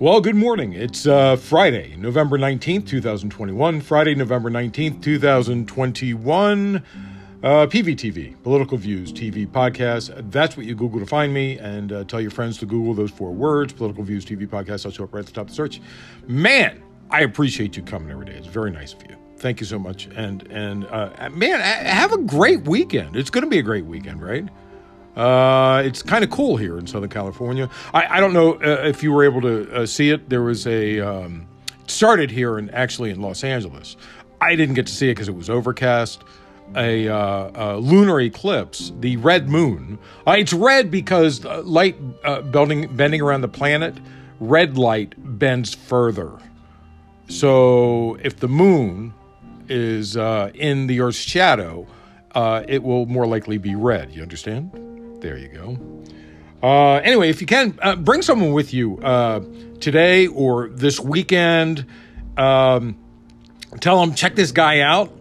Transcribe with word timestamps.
Well, 0.00 0.22
good 0.22 0.34
morning. 0.34 0.72
It's 0.72 1.06
uh, 1.06 1.36
Friday, 1.36 1.94
November 1.98 2.38
19th, 2.38 2.86
2021. 2.86 3.82
Friday, 3.82 4.14
November 4.14 4.50
19th, 4.50 5.02
2021. 5.02 6.76
Uh, 6.76 6.82
PVTV, 7.66 8.42
Political 8.42 8.78
Views 8.78 9.12
TV 9.12 9.46
Podcast. 9.46 10.30
That's 10.30 10.56
what 10.56 10.64
you 10.64 10.74
Google 10.74 11.00
to 11.00 11.06
find 11.06 11.34
me, 11.34 11.58
and 11.58 11.92
uh, 11.92 12.04
tell 12.04 12.18
your 12.18 12.30
friends 12.30 12.56
to 12.60 12.64
Google 12.64 12.94
those 12.94 13.10
four 13.10 13.30
words, 13.32 13.74
Political 13.74 14.04
Views 14.04 14.24
TV 14.24 14.48
Podcast. 14.48 14.86
I'll 14.86 14.92
show 14.92 15.04
up 15.04 15.12
right 15.12 15.20
at 15.20 15.26
the 15.26 15.32
top 15.32 15.42
of 15.42 15.48
the 15.48 15.54
search. 15.54 15.82
Man, 16.26 16.82
I 17.10 17.20
appreciate 17.20 17.76
you 17.76 17.82
coming 17.82 18.10
every 18.10 18.24
day. 18.24 18.36
It's 18.36 18.46
very 18.46 18.70
nice 18.70 18.94
of 18.94 19.02
you. 19.02 19.18
Thank 19.36 19.60
you 19.60 19.66
so 19.66 19.78
much. 19.78 20.08
And, 20.16 20.46
and 20.50 20.86
uh, 20.86 21.28
man, 21.30 21.60
have 21.60 22.14
a 22.14 22.22
great 22.22 22.62
weekend. 22.62 23.16
It's 23.16 23.28
going 23.28 23.44
to 23.44 23.50
be 23.50 23.58
a 23.58 23.62
great 23.62 23.84
weekend, 23.84 24.22
right? 24.22 24.48
Uh, 25.16 25.82
it's 25.84 26.02
kind 26.02 26.22
of 26.22 26.30
cool 26.30 26.56
here 26.56 26.78
in 26.78 26.86
Southern 26.86 27.10
California. 27.10 27.68
I, 27.92 28.18
I 28.18 28.20
don't 28.20 28.32
know 28.32 28.54
uh, 28.54 28.82
if 28.84 29.02
you 29.02 29.12
were 29.12 29.24
able 29.24 29.40
to 29.42 29.72
uh, 29.72 29.86
see 29.86 30.10
it. 30.10 30.28
There 30.28 30.42
was 30.42 30.66
a 30.66 31.00
um, 31.00 31.48
started 31.86 32.30
here 32.30 32.58
and 32.58 32.72
actually 32.72 33.10
in 33.10 33.20
Los 33.20 33.42
Angeles. 33.42 33.96
I 34.40 34.56
didn't 34.56 34.76
get 34.76 34.86
to 34.86 34.92
see 34.92 35.08
it 35.08 35.12
because 35.12 35.28
it 35.28 35.34
was 35.34 35.50
overcast. 35.50 36.22
A, 36.76 37.08
uh, 37.08 37.50
a, 37.54 37.76
lunar 37.78 38.20
eclipse, 38.20 38.92
the 39.00 39.16
red 39.16 39.48
moon. 39.48 39.98
Uh, 40.24 40.36
it's 40.38 40.52
red 40.52 40.88
because 40.88 41.44
light 41.44 41.96
uh, 42.22 42.42
bending 42.42 42.94
bending 42.94 43.20
around 43.20 43.40
the 43.40 43.48
planet. 43.48 43.96
Red 44.38 44.78
light 44.78 45.14
bends 45.38 45.74
further. 45.74 46.38
So 47.28 48.16
if 48.22 48.38
the 48.38 48.46
moon 48.46 49.12
is 49.68 50.14
in 50.14 50.86
the 50.86 51.00
Earth's 51.00 51.18
shadow, 51.18 51.88
it 52.36 52.84
will 52.84 53.06
more 53.06 53.26
likely 53.26 53.58
be 53.58 53.74
red. 53.74 54.14
You 54.14 54.22
understand? 54.22 54.89
There 55.20 55.36
you 55.36 55.48
go. 55.48 55.78
Uh, 56.62 56.96
anyway, 56.96 57.30
if 57.30 57.40
you 57.40 57.46
can, 57.46 57.78
uh, 57.82 57.96
bring 57.96 58.22
someone 58.22 58.52
with 58.52 58.72
you 58.72 58.98
uh, 58.98 59.40
today 59.80 60.26
or 60.26 60.68
this 60.70 60.98
weekend. 61.00 61.86
Um, 62.36 62.96
tell 63.80 64.00
them, 64.00 64.14
check 64.14 64.34
this 64.34 64.52
guy 64.52 64.80
out. 64.80 65.12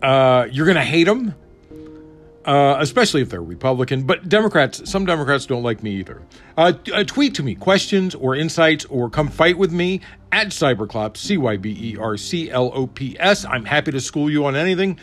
Uh, 0.00 0.46
you're 0.50 0.66
going 0.66 0.76
to 0.76 0.82
hate 0.82 1.06
him, 1.06 1.34
uh, 2.44 2.76
especially 2.80 3.22
if 3.22 3.30
they're 3.30 3.42
Republican. 3.42 4.04
But 4.04 4.28
Democrats, 4.28 4.88
some 4.90 5.06
Democrats 5.06 5.46
don't 5.46 5.62
like 5.62 5.82
me 5.82 5.92
either. 5.96 6.22
Uh, 6.56 6.72
tweet 6.72 7.34
to 7.36 7.42
me 7.42 7.54
questions 7.54 8.14
or 8.14 8.34
insights 8.34 8.84
or 8.86 9.08
come 9.10 9.28
fight 9.28 9.58
with 9.58 9.72
me 9.72 10.00
at 10.32 10.48
Cyberclops, 10.48 11.18
C 11.18 11.36
Y 11.36 11.56
B 11.56 11.76
E 11.92 11.96
R 11.96 12.16
C 12.16 12.50
L 12.50 12.72
O 12.74 12.86
P 12.88 13.16
S. 13.20 13.44
I'm 13.44 13.64
happy 13.64 13.92
to 13.92 14.00
school 14.00 14.30
you 14.30 14.44
on 14.46 14.56
anything. 14.56 14.98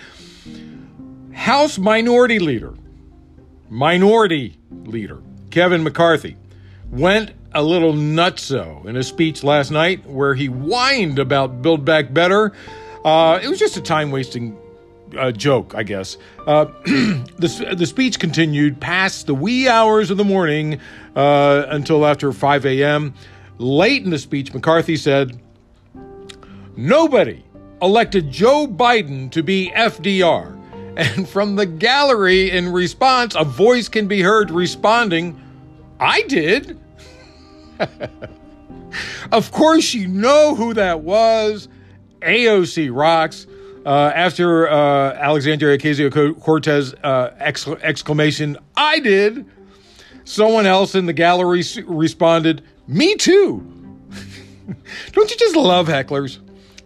House 1.33 1.77
Minority 1.77 2.39
Leader 2.39 2.73
minority 3.69 4.57
leader, 4.85 5.21
Kevin 5.51 5.83
McCarthy, 5.83 6.37
went 6.91 7.31
a 7.53 7.63
little 7.63 7.93
nutso 7.93 8.85
in 8.85 8.95
a 8.95 9.03
speech 9.03 9.43
last 9.43 9.71
night 9.71 10.05
where 10.05 10.35
he 10.35 10.47
whined 10.47 11.19
about 11.19 11.61
Build 11.61 11.85
Back 11.85 12.13
Better. 12.13 12.53
Uh, 13.03 13.39
it 13.41 13.47
was 13.47 13.59
just 13.59 13.77
a 13.77 13.81
time 13.81 14.11
wasting 14.11 14.57
uh, 15.17 15.31
joke, 15.31 15.73
I 15.75 15.83
guess. 15.83 16.17
Uh, 16.45 16.65
the, 16.85 17.75
the 17.77 17.85
speech 17.85 18.19
continued 18.19 18.79
past 18.79 19.27
the 19.27 19.35
wee 19.35 19.67
hours 19.67 20.11
of 20.11 20.17
the 20.17 20.23
morning 20.23 20.79
uh, 21.15 21.65
until 21.69 22.05
after 22.05 22.31
5 22.31 22.65
a.m. 22.65 23.13
Late 23.57 24.03
in 24.03 24.09
the 24.09 24.19
speech, 24.19 24.53
McCarthy 24.53 24.95
said, 24.95 25.39
Nobody 26.75 27.43
elected 27.81 28.31
Joe 28.31 28.67
Biden 28.67 29.31
to 29.31 29.43
be 29.43 29.71
FDR. 29.75 30.58
And 30.99 31.29
from 31.29 31.55
the 31.55 31.65
gallery, 31.65 32.51
in 32.51 32.73
response, 32.73 33.33
a 33.33 33.45
voice 33.45 33.87
can 33.87 34.09
be 34.09 34.21
heard 34.21 34.51
responding, 34.51 35.39
I 35.97 36.23
did. 36.23 36.77
of 39.31 39.49
course, 39.53 39.93
you 39.93 40.09
know 40.09 40.55
who 40.55 40.73
that 40.73 40.99
was. 40.99 41.69
AOC 42.19 42.89
rocks. 42.93 43.47
Uh, 43.85 44.11
after 44.13 44.67
uh, 44.67 45.13
Alexandria 45.13 45.77
Ocasio 45.77 46.37
Cortez 46.37 46.93
uh, 46.95 47.33
exc- 47.39 47.69
exclamation, 47.81 48.57
I 48.75 48.99
did. 48.99 49.45
Someone 50.25 50.65
else 50.65 50.95
in 50.95 51.05
the 51.05 51.13
gallery 51.13 51.63
responded, 51.85 52.61
Me 52.87 53.15
too. 53.15 53.59
Don't 55.13 55.31
you 55.31 55.37
just 55.37 55.55
love 55.55 55.87
hecklers? 55.87 56.39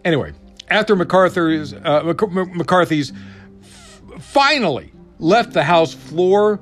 Anyway, 0.04 0.34
after 0.68 0.94
McCarthy's, 0.94 1.72
uh, 1.72 2.04
McCarthy's 2.04 3.12
finally 4.18 4.92
left 5.18 5.52
the 5.52 5.64
House 5.64 5.94
floor 5.94 6.60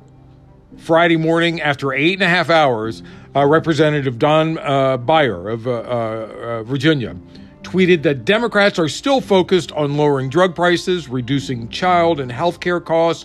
Friday 0.79 1.17
morning 1.17 1.61
after 1.61 1.93
eight 1.93 2.15
and 2.15 2.23
a 2.23 2.29
half 2.29 2.51
hours. 2.51 3.03
Uh, 3.35 3.47
Representative 3.47 4.19
Don 4.19 4.59
uh, 4.59 4.99
Beyer 4.99 5.49
of 5.49 5.67
uh, 5.67 5.71
uh, 5.71 5.75
uh, 5.75 6.63
Virginia 6.65 7.17
tweeted 7.63 8.03
that 8.03 8.25
Democrats 8.25 8.79
are 8.79 8.89
still 8.89 9.21
focused 9.21 9.73
on 9.73 9.97
lowering 9.97 10.29
drug 10.29 10.55
prices, 10.55 11.09
reducing 11.09 11.69
child 11.71 12.21
and 12.21 12.31
health 12.31 12.61
care 12.61 12.81
costs, 12.81 13.25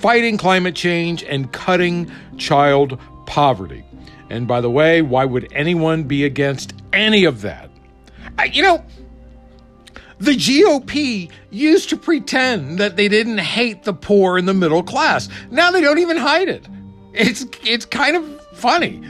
fighting 0.00 0.36
climate 0.36 0.74
change, 0.74 1.22
and 1.22 1.52
cutting 1.52 2.10
child 2.36 2.98
poverty. 3.26 3.84
And 4.30 4.48
by 4.48 4.60
the 4.60 4.70
way, 4.70 5.02
why 5.02 5.24
would 5.24 5.52
anyone 5.52 6.04
be 6.04 6.24
against 6.24 6.74
any 6.92 7.24
of 7.24 7.42
that? 7.42 7.70
I, 8.38 8.46
you 8.46 8.62
know, 8.62 8.84
the 10.18 10.32
GOP 10.32 11.30
used 11.50 11.88
to 11.90 11.96
pretend 11.96 12.78
that 12.78 12.96
they 12.96 13.08
didn't 13.08 13.38
hate 13.38 13.84
the 13.84 13.92
poor 13.92 14.38
and 14.38 14.48
the 14.48 14.54
middle 14.54 14.82
class. 14.82 15.28
Now 15.50 15.70
they 15.70 15.80
don't 15.80 15.98
even 15.98 16.16
hide 16.16 16.48
it. 16.48 16.66
It's 17.12 17.46
it's 17.62 17.84
kind 17.84 18.16
of 18.16 18.46
funny. 18.52 19.02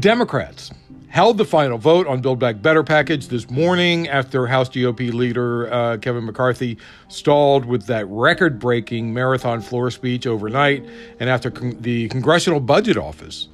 Democrats 0.00 0.70
held 1.08 1.36
the 1.36 1.44
final 1.44 1.76
vote 1.76 2.06
on 2.06 2.22
Build 2.22 2.38
Back 2.38 2.62
Better 2.62 2.82
package 2.82 3.28
this 3.28 3.50
morning 3.50 4.08
after 4.08 4.46
House 4.46 4.70
GOP 4.70 5.12
leader 5.12 5.70
uh, 5.70 5.98
Kevin 5.98 6.24
McCarthy 6.24 6.78
stalled 7.08 7.66
with 7.66 7.84
that 7.86 8.06
record-breaking 8.08 9.12
marathon 9.12 9.60
floor 9.60 9.90
speech 9.90 10.26
overnight, 10.26 10.86
and 11.20 11.28
after 11.28 11.50
con- 11.50 11.76
the 11.80 12.08
Congressional 12.08 12.60
Budget 12.60 12.96
Office 12.96 13.48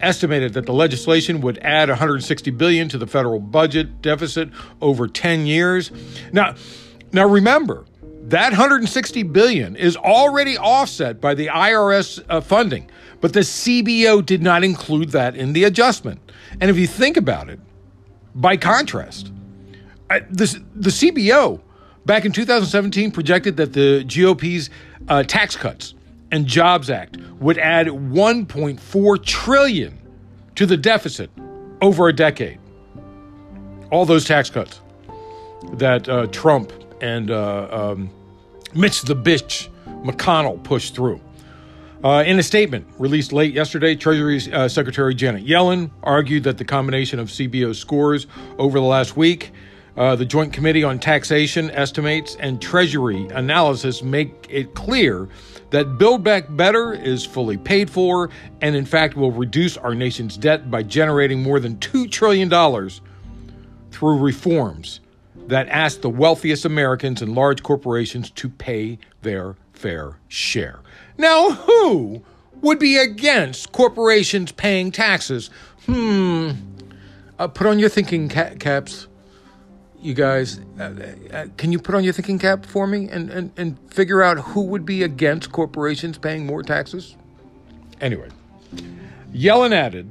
estimated 0.00 0.54
that 0.54 0.66
the 0.66 0.72
legislation 0.72 1.40
would 1.40 1.58
add 1.58 1.88
160 1.88 2.50
billion 2.52 2.88
to 2.88 2.98
the 2.98 3.06
federal 3.06 3.40
budget 3.40 4.02
deficit 4.02 4.50
over 4.80 5.06
10 5.06 5.46
years. 5.46 5.90
Now, 6.32 6.54
now 7.12 7.26
remember, 7.26 7.86
that 8.22 8.50
160 8.50 9.22
billion 9.24 9.76
is 9.76 9.96
already 9.96 10.56
offset 10.56 11.20
by 11.20 11.34
the 11.34 11.48
IRS 11.48 12.22
uh, 12.28 12.40
funding, 12.40 12.88
but 13.20 13.32
the 13.32 13.40
CBO 13.40 14.24
did 14.24 14.42
not 14.42 14.62
include 14.62 15.10
that 15.10 15.34
in 15.36 15.52
the 15.52 15.64
adjustment. 15.64 16.20
And 16.60 16.70
if 16.70 16.78
you 16.78 16.86
think 16.86 17.16
about 17.16 17.48
it, 17.48 17.58
by 18.34 18.56
contrast, 18.56 19.32
uh, 20.10 20.20
this, 20.30 20.52
the 20.74 20.90
CBO 20.90 21.60
back 22.06 22.24
in 22.24 22.32
2017 22.32 23.10
projected 23.10 23.56
that 23.56 23.72
the 23.72 24.04
GOP's 24.04 24.70
uh, 25.08 25.22
tax 25.24 25.56
cuts 25.56 25.94
and 26.30 26.46
Jobs 26.46 26.90
Act 26.90 27.16
would 27.40 27.58
add 27.58 27.86
1.4 27.86 29.24
trillion 29.24 29.98
to 30.54 30.66
the 30.66 30.76
deficit 30.76 31.30
over 31.80 32.08
a 32.08 32.12
decade. 32.12 32.58
All 33.90 34.04
those 34.04 34.24
tax 34.24 34.50
cuts 34.50 34.80
that 35.74 36.08
uh, 36.08 36.26
Trump 36.28 36.72
and 37.00 37.30
uh, 37.30 37.68
um, 37.70 38.10
Mitch 38.74 39.02
the 39.02 39.16
bitch 39.16 39.68
McConnell 40.04 40.62
pushed 40.62 40.94
through. 40.94 41.20
Uh, 42.02 42.24
in 42.26 42.38
a 42.38 42.42
statement 42.42 42.86
released 42.98 43.32
late 43.32 43.52
yesterday, 43.52 43.94
Treasury 43.94 44.40
uh, 44.52 44.68
Secretary 44.68 45.14
Janet 45.14 45.44
Yellen 45.44 45.90
argued 46.02 46.44
that 46.44 46.56
the 46.56 46.64
combination 46.64 47.18
of 47.18 47.28
CBO 47.28 47.74
scores 47.74 48.26
over 48.58 48.78
the 48.78 48.86
last 48.86 49.16
week 49.16 49.52
uh, 49.96 50.16
the 50.16 50.24
Joint 50.24 50.52
Committee 50.52 50.84
on 50.84 50.98
Taxation 50.98 51.70
estimates 51.72 52.36
and 52.36 52.60
Treasury 52.60 53.26
analysis 53.34 54.02
make 54.02 54.46
it 54.48 54.74
clear 54.74 55.28
that 55.70 55.98
Build 55.98 56.22
Back 56.22 56.46
Better 56.50 56.92
is 56.92 57.24
fully 57.24 57.56
paid 57.56 57.90
for 57.90 58.30
and, 58.60 58.74
in 58.74 58.84
fact, 58.84 59.16
will 59.16 59.32
reduce 59.32 59.76
our 59.76 59.94
nation's 59.94 60.36
debt 60.36 60.70
by 60.70 60.82
generating 60.82 61.42
more 61.42 61.60
than 61.60 61.76
$2 61.76 62.10
trillion 62.10 62.50
through 63.90 64.18
reforms 64.18 65.00
that 65.46 65.68
ask 65.68 66.00
the 66.00 66.10
wealthiest 66.10 66.64
Americans 66.64 67.22
and 67.22 67.34
large 67.34 67.62
corporations 67.62 68.30
to 68.30 68.48
pay 68.48 68.98
their 69.22 69.56
fair 69.72 70.18
share. 70.28 70.80
Now, 71.18 71.50
who 71.50 72.22
would 72.60 72.78
be 72.78 72.96
against 72.98 73.72
corporations 73.72 74.52
paying 74.52 74.90
taxes? 74.92 75.50
Hmm. 75.86 76.50
Uh, 77.38 77.48
put 77.48 77.66
on 77.66 77.78
your 77.78 77.88
thinking 77.88 78.28
ca- 78.28 78.54
caps 78.58 79.08
you 80.00 80.14
guys, 80.14 80.60
uh, 80.78 81.14
uh, 81.32 81.46
can 81.56 81.72
you 81.72 81.78
put 81.78 81.94
on 81.94 82.04
your 82.04 82.12
thinking 82.12 82.38
cap 82.38 82.64
for 82.64 82.86
me 82.86 83.08
and, 83.08 83.30
and, 83.30 83.52
and 83.56 83.78
figure 83.92 84.22
out 84.22 84.38
who 84.38 84.62
would 84.62 84.86
be 84.86 85.02
against 85.02 85.52
corporations 85.52 86.18
paying 86.18 86.46
more 86.46 86.62
taxes? 86.62 87.16
Anyway, 88.00 88.28
Yellen 89.32 89.72
added 89.72 90.10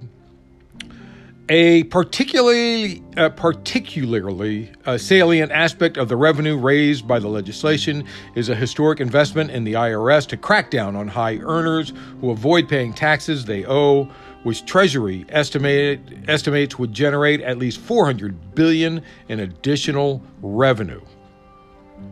a 1.49 1.83
particularly 1.85 3.03
uh, 3.17 3.29
particularly 3.29 4.71
uh, 4.85 4.97
salient 4.97 5.51
aspect 5.51 5.97
of 5.97 6.07
the 6.07 6.15
revenue 6.15 6.55
raised 6.55 7.07
by 7.07 7.17
the 7.17 7.27
legislation 7.27 8.05
is 8.35 8.49
a 8.49 8.55
historic 8.55 8.99
investment 8.99 9.49
in 9.49 9.63
the 9.63 9.73
IRS 9.73 10.27
to 10.27 10.37
crack 10.37 10.69
down 10.69 10.95
on 10.95 11.07
high 11.07 11.37
earners 11.37 11.91
who 12.21 12.29
avoid 12.29 12.69
paying 12.69 12.93
taxes 12.93 13.45
they 13.45 13.65
owe 13.65 14.07
which 14.43 14.65
Treasury 14.65 15.25
estimates 15.29 16.79
would 16.79 16.93
generate 16.93 17.41
at 17.41 17.57
least 17.57 17.79
400 17.79 18.55
billion 18.55 19.01
in 19.27 19.41
additional 19.41 20.21
revenue. 20.41 21.01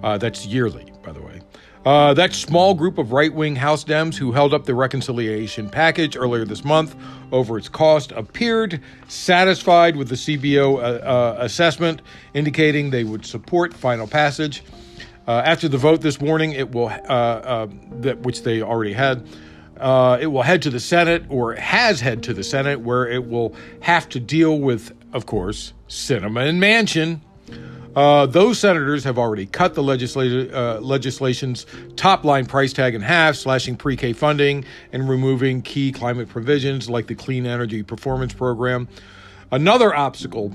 Uh, 0.03 0.17
that's 0.17 0.45
yearly, 0.45 0.91
by 1.03 1.11
the 1.11 1.21
way. 1.21 1.41
Uh, 1.85 2.13
that 2.13 2.33
small 2.33 2.73
group 2.73 2.97
of 2.97 3.13
right 3.13 3.33
wing 3.33 3.55
House 3.55 3.85
Dems 3.85 4.15
who 4.15 4.33
held 4.33 4.53
up 4.53 4.65
the 4.65 4.75
reconciliation 4.75 5.69
package 5.69 6.17
earlier 6.17 6.43
this 6.43 6.65
month 6.65 6.97
over 7.31 7.57
its 7.57 7.69
cost 7.69 8.11
appeared 8.11 8.81
satisfied 9.07 9.95
with 9.95 10.09
the 10.09 10.15
CBO 10.15 10.75
uh, 10.75 10.79
uh, 10.79 11.37
assessment, 11.39 12.01
indicating 12.33 12.89
they 12.89 13.05
would 13.05 13.25
support 13.25 13.73
final 13.73 14.05
passage. 14.05 14.63
Uh, 15.29 15.41
after 15.45 15.69
the 15.69 15.77
vote 15.77 16.01
this 16.01 16.19
morning, 16.19 16.51
it 16.51 16.73
will, 16.73 16.89
uh, 16.89 17.67
that 18.01 18.19
which 18.19 18.43
they 18.43 18.61
already 18.61 18.93
had, 18.93 19.25
it 20.21 20.27
will 20.27 20.41
head 20.41 20.61
to 20.63 20.69
the 20.69 20.79
Senate 20.79 21.23
or 21.29 21.55
has 21.55 22.01
head 22.01 22.23
to 22.23 22.33
the 22.33 22.43
Senate, 22.43 22.81
where 22.81 23.07
it 23.07 23.27
will 23.27 23.55
have 23.81 24.09
to 24.09 24.19
deal 24.19 24.59
with, 24.59 24.91
of 25.13 25.25
course, 25.25 25.73
Sinema 25.87 26.47
and 26.47 26.61
Manchin. 26.61 27.21
Uh, 27.95 28.27
those 28.27 28.59
senators 28.59 29.03
have 29.03 29.17
already 29.17 29.47
cut 29.47 29.73
the 29.73 29.81
uh, 29.81 30.79
legislation's 30.81 31.65
top 31.95 32.23
line 32.23 32.45
price 32.45 32.71
tag 32.71 32.93
in 32.93 33.01
half, 33.01 33.35
slashing 33.35 33.75
pre 33.75 33.97
K 33.97 34.13
funding 34.13 34.63
and 34.91 35.09
removing 35.09 35.63
key 35.63 35.91
climate 35.91 36.29
provisions 36.29 36.91
like 36.91 37.07
the 37.07 37.15
Clean 37.15 37.43
Energy 37.47 37.81
Performance 37.81 38.33
Program. 38.33 38.87
Another 39.51 39.95
obstacle 39.95 40.53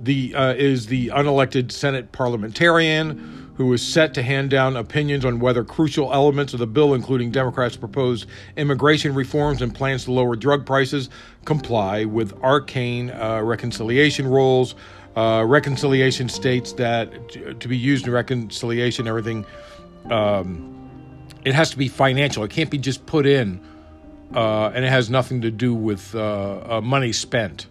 the, 0.00 0.34
uh, 0.34 0.54
is 0.54 0.86
the 0.86 1.08
unelected 1.08 1.70
Senate 1.70 2.10
parliamentarian 2.10 3.37
who 3.58 3.72
is 3.72 3.82
set 3.84 4.14
to 4.14 4.22
hand 4.22 4.50
down 4.50 4.76
opinions 4.76 5.24
on 5.24 5.40
whether 5.40 5.64
crucial 5.64 6.14
elements 6.14 6.52
of 6.52 6.60
the 6.60 6.66
bill, 6.66 6.94
including 6.94 7.32
Democrats' 7.32 7.76
proposed 7.76 8.28
immigration 8.56 9.12
reforms 9.12 9.60
and 9.60 9.74
plans 9.74 10.04
to 10.04 10.12
lower 10.12 10.36
drug 10.36 10.64
prices, 10.64 11.10
comply 11.44 12.04
with 12.04 12.32
arcane 12.44 13.10
uh, 13.10 13.40
reconciliation 13.42 14.28
rules. 14.28 14.76
Uh, 15.16 15.42
reconciliation 15.44 16.28
states 16.28 16.72
that 16.74 17.30
to, 17.58 17.66
be 17.66 17.76
used 17.76 18.06
in 18.06 18.12
reconciliation, 18.12 19.08
everything 19.08 19.44
um, 20.08 20.72
it 21.44 21.52
has 21.52 21.70
to 21.70 21.76
be 21.76 21.88
financial. 21.88 22.44
It 22.44 22.52
can't 22.52 22.70
be 22.70 22.78
just 22.78 23.06
put 23.06 23.26
in, 23.26 23.60
uh, 24.36 24.68
and 24.68 24.84
it 24.84 24.88
has 24.88 25.10
nothing 25.10 25.40
to 25.40 25.50
do 25.50 25.74
with 25.74 26.14
uh, 26.14 26.76
uh 26.76 26.80
money 26.80 27.10
spent. 27.10 27.66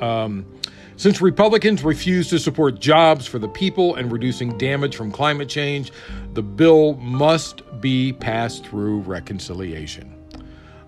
Um, 0.00 0.46
since 0.96 1.20
Republicans 1.20 1.82
refuse 1.82 2.28
to 2.30 2.38
support 2.38 2.80
jobs 2.80 3.26
for 3.26 3.38
the 3.38 3.48
people 3.48 3.96
and 3.96 4.12
reducing 4.12 4.56
damage 4.58 4.96
from 4.96 5.10
climate 5.10 5.48
change, 5.48 5.92
the 6.34 6.42
bill 6.42 6.94
must 6.94 7.62
be 7.80 8.12
passed 8.12 8.64
through 8.66 9.00
reconciliation. 9.00 10.14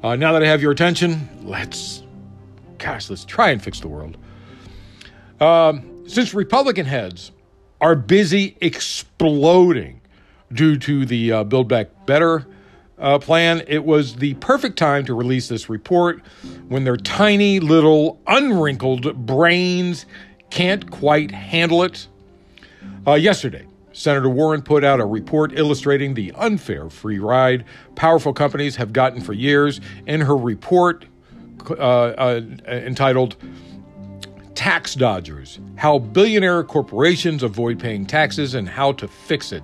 Uh, 0.03 0.15
now 0.15 0.33
that 0.33 0.43
I 0.43 0.47
have 0.47 0.63
your 0.63 0.73
attention, 0.73 1.29
let's, 1.43 2.03
gosh, 2.79 3.11
let's 3.11 3.25
try 3.25 3.51
and 3.51 3.63
fix 3.63 3.81
the 3.81 3.89
world. 3.89 4.17
Um, 5.41 6.05
since 6.07 6.33
Republican 6.35 6.87
heads 6.87 7.33
are 7.81 7.95
busy 7.95 8.57
exploding 8.61 10.01
due 10.53 10.79
to 10.79 11.05
the 11.05 11.33
uh, 11.33 11.45
Build 11.45 11.69
Back 11.69 12.07
Better 12.07 12.47
uh, 12.99 13.19
plan, 13.19 13.63
it 13.67 13.85
was 13.85 14.17
the 14.17 14.35
perfect 14.35 14.79
time 14.79 15.05
to 15.05 15.15
release 15.15 15.49
this 15.49 15.69
report 15.69 16.21
when 16.69 16.85
their 16.85 16.97
tiny 16.97 17.61
little 17.61 18.21
unwrinkled 18.27 19.27
brains 19.27 20.07
can't 20.51 20.91
quite 20.91 21.31
handle 21.31 21.83
it. 21.83 22.09
Uh, 23.07 23.15
yesterday, 23.15 23.67
Senator 23.93 24.29
Warren 24.29 24.63
put 24.63 24.85
out 24.85 25.01
a 25.01 25.07
report 25.07 25.59
illustrating 25.59 26.15
the 26.15 26.33
unfair 26.33 26.91
free 26.91 27.19
ride 27.19 27.65
powerful 27.95 28.33
companies 28.33 28.77
have 28.77 28.93
gotten 28.93 29.21
for 29.21 29.33
years. 29.33 29.81
In 30.07 30.21
her 30.21 30.37
report, 30.37 31.07
uh, 31.71 31.73
uh 31.73 32.41
entitled 32.67 33.37
tax 34.55 34.95
dodgers, 34.95 35.61
how 35.77 35.99
billionaire 35.99 36.65
corporations 36.65 37.43
avoid 37.43 37.79
paying 37.79 38.07
taxes, 38.07 38.55
and 38.55 38.69
how 38.69 38.93
to 38.93 39.07
fix 39.07 39.53
it. 39.53 39.63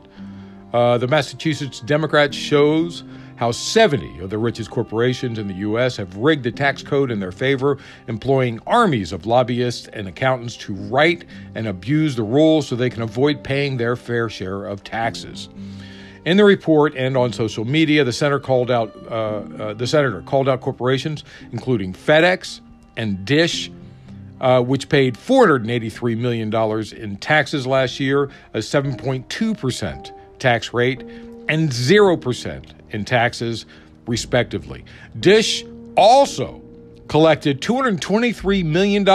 Uh, 0.72 0.98
the 0.98 1.06
Massachusetts 1.06 1.80
Democrat 1.80 2.34
shows 2.34 3.04
how 3.36 3.50
70 3.50 4.20
of 4.20 4.30
the 4.30 4.38
richest 4.38 4.70
corporations 4.70 5.38
in 5.38 5.48
the 5.48 5.54
U.S. 5.54 5.96
have 5.96 6.16
rigged 6.16 6.44
the 6.44 6.52
tax 6.52 6.82
code 6.82 7.10
in 7.10 7.18
their 7.20 7.32
favor, 7.32 7.78
employing 8.06 8.60
armies 8.66 9.12
of 9.12 9.26
lobbyists 9.26 9.88
and 9.88 10.06
accountants 10.06 10.56
to 10.58 10.74
write 10.74 11.24
and 11.54 11.66
abuse 11.66 12.14
the 12.14 12.22
rules 12.22 12.68
so 12.68 12.76
they 12.76 12.90
can 12.90 13.02
avoid 13.02 13.42
paying 13.42 13.76
their 13.76 13.96
fair 13.96 14.28
share 14.28 14.64
of 14.64 14.84
taxes. 14.84 15.48
In 16.24 16.36
the 16.36 16.44
report 16.44 16.94
and 16.94 17.16
on 17.16 17.32
social 17.32 17.64
media, 17.64 18.04
the 18.04 18.12
senator 18.12 18.38
called 18.38 18.70
out 18.70 18.94
uh, 19.10 19.14
uh, 19.14 19.74
the 19.74 19.88
senator 19.88 20.22
called 20.22 20.48
out 20.48 20.60
corporations 20.60 21.24
including 21.50 21.92
FedEx 21.92 22.60
and 22.96 23.24
Dish 23.24 23.70
uh, 24.42 24.60
which 24.60 24.88
paid 24.88 25.14
$483 25.14 26.18
million 26.18 26.52
in 26.96 27.16
taxes 27.18 27.66
last 27.66 28.00
year, 28.00 28.24
a 28.54 28.58
7.2% 28.58 30.12
tax 30.42 30.74
rate, 30.74 31.00
and 31.48 31.70
0% 31.70 32.64
in 32.90 33.04
taxes, 33.04 33.64
respectively. 34.06 34.84
Dish 35.18 35.64
also 35.96 36.60
collected 37.08 37.60
$223 37.60 38.64
million 38.64 39.06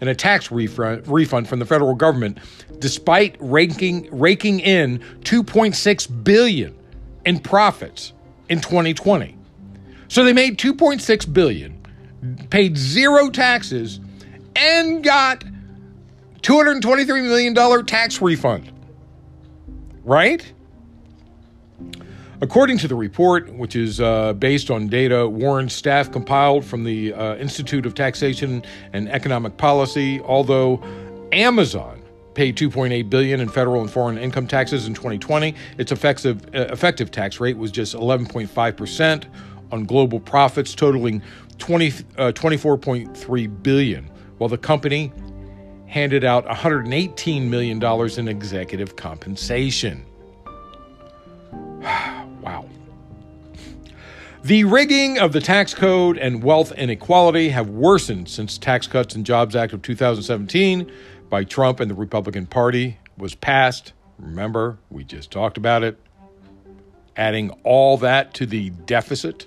in 0.00 0.08
a 0.08 0.14
tax 0.14 0.50
refund, 0.50 1.06
refund 1.08 1.48
from 1.48 1.58
the 1.58 1.66
federal 1.66 1.94
government, 1.94 2.38
despite 2.78 3.36
raking, 3.40 4.08
raking 4.10 4.60
in 4.60 4.98
$2.6 5.20 6.24
billion 6.24 6.76
in 7.24 7.38
profits 7.38 8.12
in 8.48 8.60
2020. 8.60 9.36
So 10.08 10.24
they 10.24 10.32
made 10.32 10.58
$2.6 10.58 11.32
billion, 11.32 11.80
paid 12.50 12.76
zero 12.76 13.30
taxes, 13.30 13.98
and 14.54 15.02
got 15.02 15.44
$223 16.42 17.22
million 17.24 17.86
tax 17.86 18.22
refund. 18.22 18.70
Right? 20.06 20.52
According 22.40 22.78
to 22.78 22.88
the 22.88 22.94
report, 22.94 23.52
which 23.52 23.74
is 23.74 24.00
uh, 24.00 24.34
based 24.34 24.70
on 24.70 24.86
data 24.86 25.26
Warren's 25.26 25.72
staff 25.72 26.12
compiled 26.12 26.64
from 26.64 26.84
the 26.84 27.12
uh, 27.12 27.34
Institute 27.36 27.84
of 27.86 27.94
Taxation 27.94 28.62
and 28.92 29.08
Economic 29.08 29.56
Policy, 29.56 30.20
although 30.20 30.80
Amazon 31.32 32.00
paid 32.34 32.56
2.8 32.56 33.10
billion 33.10 33.40
in 33.40 33.48
federal 33.48 33.80
and 33.80 33.90
foreign 33.90 34.16
income 34.16 34.46
taxes 34.46 34.86
in 34.86 34.94
2020, 34.94 35.56
its 35.76 35.90
effective 35.90 36.44
uh, 36.54 36.66
effective 36.70 37.10
tax 37.10 37.40
rate 37.40 37.56
was 37.56 37.72
just 37.72 37.94
11.5 37.94 38.76
percent 38.76 39.26
on 39.72 39.84
global 39.84 40.20
profits 40.20 40.72
totaling 40.72 41.20
20, 41.58 41.88
uh, 42.18 42.30
24.3 42.32 43.62
billion 43.62 44.08
while 44.38 44.48
the 44.48 44.58
company 44.58 45.10
handed 45.86 46.24
out 46.24 46.46
$118 46.46 47.48
million 47.48 48.18
in 48.18 48.28
executive 48.28 48.96
compensation. 48.96 50.04
wow. 51.80 52.66
The 54.42 54.64
rigging 54.64 55.18
of 55.18 55.32
the 55.32 55.40
tax 55.40 55.74
code 55.74 56.18
and 56.18 56.42
wealth 56.42 56.72
inequality 56.72 57.48
have 57.48 57.68
worsened 57.68 58.28
since 58.28 58.58
Tax 58.58 58.86
Cuts 58.86 59.14
and 59.14 59.26
Jobs 59.26 59.56
Act 59.56 59.72
of 59.72 59.82
2017 59.82 60.90
by 61.28 61.44
Trump 61.44 61.80
and 61.80 61.90
the 61.90 61.94
Republican 61.94 62.46
Party 62.46 62.98
was 63.16 63.34
passed. 63.34 63.92
Remember, 64.18 64.78
we 64.90 65.04
just 65.04 65.30
talked 65.30 65.56
about 65.56 65.82
it. 65.82 65.98
Adding 67.16 67.50
all 67.64 67.96
that 67.98 68.34
to 68.34 68.46
the 68.46 68.70
deficit. 68.70 69.46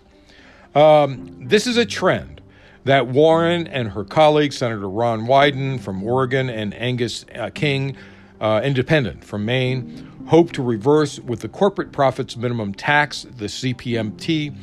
Um, 0.76 1.48
this 1.48 1.68
is 1.68 1.78
a 1.78 1.86
trend 1.86 2.39
that 2.86 3.08
Warren 3.08 3.68
and 3.68 3.90
her 3.90 4.04
colleague, 4.04 4.54
Senator 4.54 4.90
Ron 4.90 5.28
Wyden 5.28 5.80
from 5.80 6.04
Oregon 6.04 6.50
and 6.50 6.74
Angus 6.74 7.26
uh, 7.36 7.50
King, 7.54 7.96
uh, 8.40 8.62
independent 8.64 9.24
from 9.24 9.46
Maine, 9.46 10.10
hope 10.28 10.52
to 10.54 10.64
reverse 10.64 11.20
with 11.20 11.42
the 11.42 11.50
corporate 11.50 11.92
profits 11.92 12.38
minimum 12.38 12.74
tax, 12.74 13.26
the 13.38 13.46
CPMT, 13.46 14.56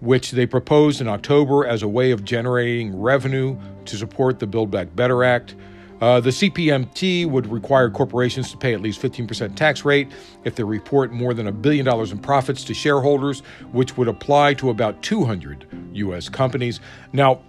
which 0.00 0.30
they 0.30 0.46
proposed 0.46 1.00
in 1.00 1.08
October 1.08 1.66
as 1.66 1.82
a 1.82 1.88
way 1.88 2.10
of 2.10 2.24
generating 2.24 2.98
revenue 2.98 3.58
to 3.84 3.96
support 3.96 4.38
the 4.38 4.46
Build 4.46 4.70
Back 4.70 4.94
Better 4.96 5.22
Act. 5.22 5.54
Uh, 6.00 6.18
the 6.18 6.30
CPMT 6.30 7.28
would 7.28 7.46
require 7.46 7.90
corporations 7.90 8.50
to 8.50 8.56
pay 8.56 8.72
at 8.72 8.80
least 8.80 9.02
15% 9.02 9.54
tax 9.54 9.84
rate 9.84 10.08
if 10.44 10.54
they 10.54 10.64
report 10.64 11.12
more 11.12 11.34
than 11.34 11.48
a 11.48 11.52
billion 11.52 11.84
dollars 11.84 12.10
in 12.10 12.18
profits 12.18 12.64
to 12.64 12.72
shareholders, 12.72 13.40
which 13.72 13.98
would 13.98 14.08
apply 14.08 14.54
to 14.54 14.70
about 14.70 15.02
200 15.02 15.66
U.S. 15.92 16.30
companies. 16.30 16.80
Now, 17.12 17.42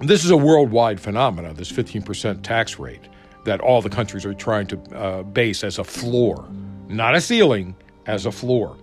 this 0.00 0.24
is 0.24 0.30
a 0.30 0.36
worldwide 0.36 1.00
phenomenon, 1.00 1.54
this 1.54 1.70
15% 1.70 2.42
tax 2.42 2.78
rate 2.78 3.02
that 3.44 3.60
all 3.60 3.82
the 3.82 3.90
countries 3.90 4.24
are 4.24 4.34
trying 4.34 4.66
to 4.66 4.78
uh, 4.96 5.22
base 5.22 5.62
as 5.64 5.78
a 5.78 5.84
floor, 5.84 6.48
not 6.88 7.14
a 7.14 7.20
ceiling, 7.20 7.74
as 8.06 8.26
a 8.26 8.32
floor. 8.32 8.76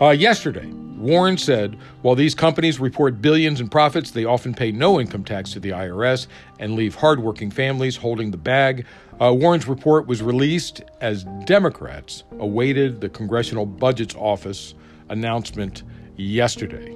Uh, 0.00 0.10
yesterday, 0.10 0.66
Warren 0.98 1.38
said 1.38 1.78
while 2.02 2.14
these 2.14 2.34
companies 2.34 2.78
report 2.78 3.22
billions 3.22 3.60
in 3.60 3.68
profits, 3.68 4.10
they 4.10 4.24
often 4.24 4.52
pay 4.52 4.70
no 4.70 5.00
income 5.00 5.24
tax 5.24 5.52
to 5.52 5.60
the 5.60 5.70
IRS 5.70 6.26
and 6.58 6.74
leave 6.74 6.94
hardworking 6.94 7.50
families 7.50 7.96
holding 7.96 8.30
the 8.30 8.36
bag. 8.36 8.84
Uh, 9.20 9.32
Warren's 9.32 9.66
report 9.66 10.06
was 10.06 10.22
released 10.22 10.82
as 11.00 11.24
Democrats 11.44 12.24
awaited 12.38 13.00
the 13.00 13.08
Congressional 13.08 13.64
Budget 13.64 14.14
Office 14.16 14.74
announcement 15.08 15.82
yesterday. 16.16 16.94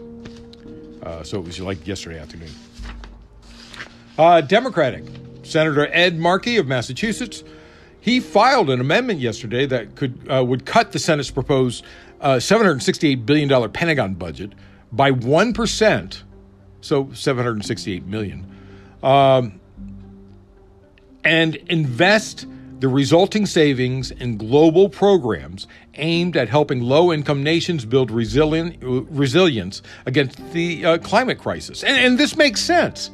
Uh, 1.02 1.22
so 1.22 1.38
it 1.38 1.44
was 1.44 1.58
like 1.60 1.86
yesterday 1.86 2.18
afternoon. 2.18 2.50
Uh, 4.20 4.42
Democratic 4.42 5.02
Senator 5.44 5.88
Ed 5.92 6.18
Markey 6.18 6.58
of 6.58 6.66
Massachusetts, 6.66 7.42
he 8.02 8.20
filed 8.20 8.68
an 8.68 8.78
amendment 8.78 9.18
yesterday 9.18 9.64
that 9.64 9.96
could 9.96 10.30
uh, 10.30 10.44
would 10.44 10.66
cut 10.66 10.92
the 10.92 10.98
Senate's 10.98 11.30
proposed 11.30 11.86
uh, 12.20 12.38
768 12.38 13.24
billion 13.24 13.48
dollar 13.48 13.70
Pentagon 13.70 14.12
budget 14.12 14.52
by 14.92 15.10
one 15.10 15.54
percent, 15.54 16.22
so 16.82 17.10
768 17.14 18.04
million, 18.04 18.46
um, 19.02 19.58
and 21.24 21.56
invest 21.56 22.44
the 22.80 22.88
resulting 22.88 23.46
savings 23.46 24.10
in 24.10 24.36
global 24.36 24.90
programs 24.90 25.66
aimed 25.94 26.36
at 26.36 26.50
helping 26.50 26.82
low 26.82 27.10
income 27.10 27.42
nations 27.42 27.86
build 27.86 28.10
resilient, 28.10 28.76
resilience 28.82 29.80
against 30.04 30.36
the 30.52 30.84
uh, 30.84 30.98
climate 30.98 31.38
crisis. 31.38 31.82
And, 31.82 31.96
and, 31.96 32.18
this 32.18 32.36
makes 32.36 32.60
sense. 32.60 33.10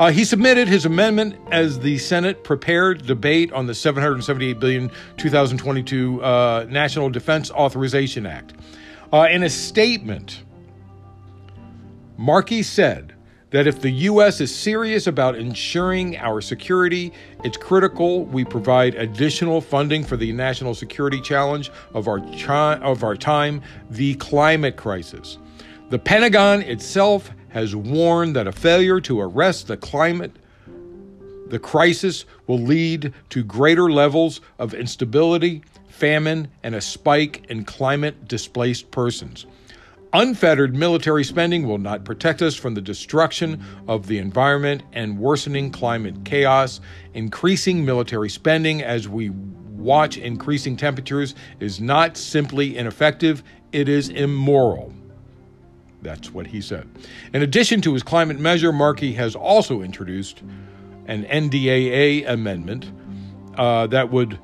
Uh, 0.00 0.10
he 0.10 0.24
submitted 0.24 0.66
his 0.66 0.86
amendment 0.86 1.36
as 1.52 1.78
the 1.78 1.98
Senate 1.98 2.42
prepared 2.42 3.06
debate 3.06 3.52
on 3.52 3.66
the 3.66 3.74
778 3.74 4.58
billion 4.58 4.90
2022 5.18 6.24
uh, 6.24 6.64
National 6.70 7.10
Defense 7.10 7.50
Authorization 7.50 8.24
Act. 8.24 8.54
Uh, 9.12 9.28
in 9.30 9.42
a 9.42 9.50
statement, 9.50 10.42
Markey 12.16 12.62
said 12.62 13.14
that 13.50 13.66
if 13.66 13.82
the 13.82 13.90
U.S. 13.90 14.40
is 14.40 14.54
serious 14.54 15.06
about 15.06 15.34
ensuring 15.34 16.16
our 16.16 16.40
security, 16.40 17.12
it's 17.44 17.58
critical 17.58 18.24
we 18.24 18.42
provide 18.42 18.94
additional 18.94 19.60
funding 19.60 20.02
for 20.02 20.16
the 20.16 20.32
national 20.32 20.74
security 20.74 21.20
challenge 21.20 21.70
of 21.92 22.08
our, 22.08 22.20
chi- 22.38 22.76
of 22.76 23.04
our 23.04 23.16
time, 23.16 23.60
the 23.90 24.14
climate 24.14 24.76
crisis. 24.76 25.36
The 25.90 25.98
Pentagon 25.98 26.62
itself 26.62 27.32
has 27.50 27.74
warned 27.74 28.36
that 28.36 28.46
a 28.46 28.52
failure 28.52 29.00
to 29.00 29.20
arrest 29.20 29.66
the 29.66 29.76
climate 29.76 30.32
the 31.50 31.58
crisis 31.58 32.24
will 32.46 32.60
lead 32.60 33.12
to 33.30 33.42
greater 33.42 33.90
levels 33.90 34.40
of 34.58 34.72
instability, 34.72 35.62
famine, 35.88 36.48
and 36.62 36.76
a 36.76 36.80
spike 36.80 37.44
in 37.48 37.64
climate 37.64 38.28
displaced 38.28 38.90
persons. 38.92 39.46
Unfettered 40.12 40.74
military 40.74 41.24
spending 41.24 41.66
will 41.66 41.78
not 41.78 42.04
protect 42.04 42.40
us 42.40 42.54
from 42.54 42.74
the 42.74 42.80
destruction 42.80 43.62
of 43.86 44.06
the 44.06 44.18
environment 44.18 44.82
and 44.92 45.18
worsening 45.18 45.70
climate 45.70 46.24
chaos. 46.24 46.80
Increasing 47.14 47.84
military 47.84 48.30
spending 48.30 48.82
as 48.82 49.08
we 49.08 49.30
watch 49.30 50.16
increasing 50.16 50.76
temperatures 50.76 51.34
is 51.58 51.80
not 51.80 52.16
simply 52.16 52.76
ineffective, 52.76 53.42
it 53.72 53.88
is 53.88 54.08
immoral. 54.08 54.92
That's 56.02 56.32
what 56.32 56.46
he 56.46 56.60
said. 56.60 56.88
In 57.32 57.42
addition 57.42 57.80
to 57.82 57.92
his 57.92 58.02
climate 58.02 58.38
measure, 58.38 58.72
Markey 58.72 59.12
has 59.14 59.34
also 59.34 59.82
introduced 59.82 60.42
an 61.06 61.24
NDAA 61.24 62.28
amendment 62.28 62.90
uh, 63.56 63.86
that 63.88 64.10
would 64.10 64.38